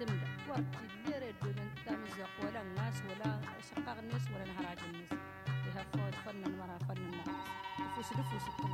تملا 0.00 0.28
وقت 0.48 0.60
اللي 0.84 1.18
ردوا 1.28 1.50
انت 1.62 1.88
مزق 1.88 2.30
ولا 2.44 2.62
الناس 2.62 3.02
ولا 3.04 3.40
شقاق 3.70 3.98
الناس 3.98 4.22
ولا 4.30 4.44
نهراج 4.44 4.78
الناس 4.84 5.12
إيهاب 5.66 5.86
فوضى 5.92 6.12
فنن 6.24 6.44
المرأة 6.46 6.78
فنن 6.78 6.96
الناس 7.12 7.28
فوس 7.96 8.12
دفوس 8.12 8.48
التمر 8.48 8.73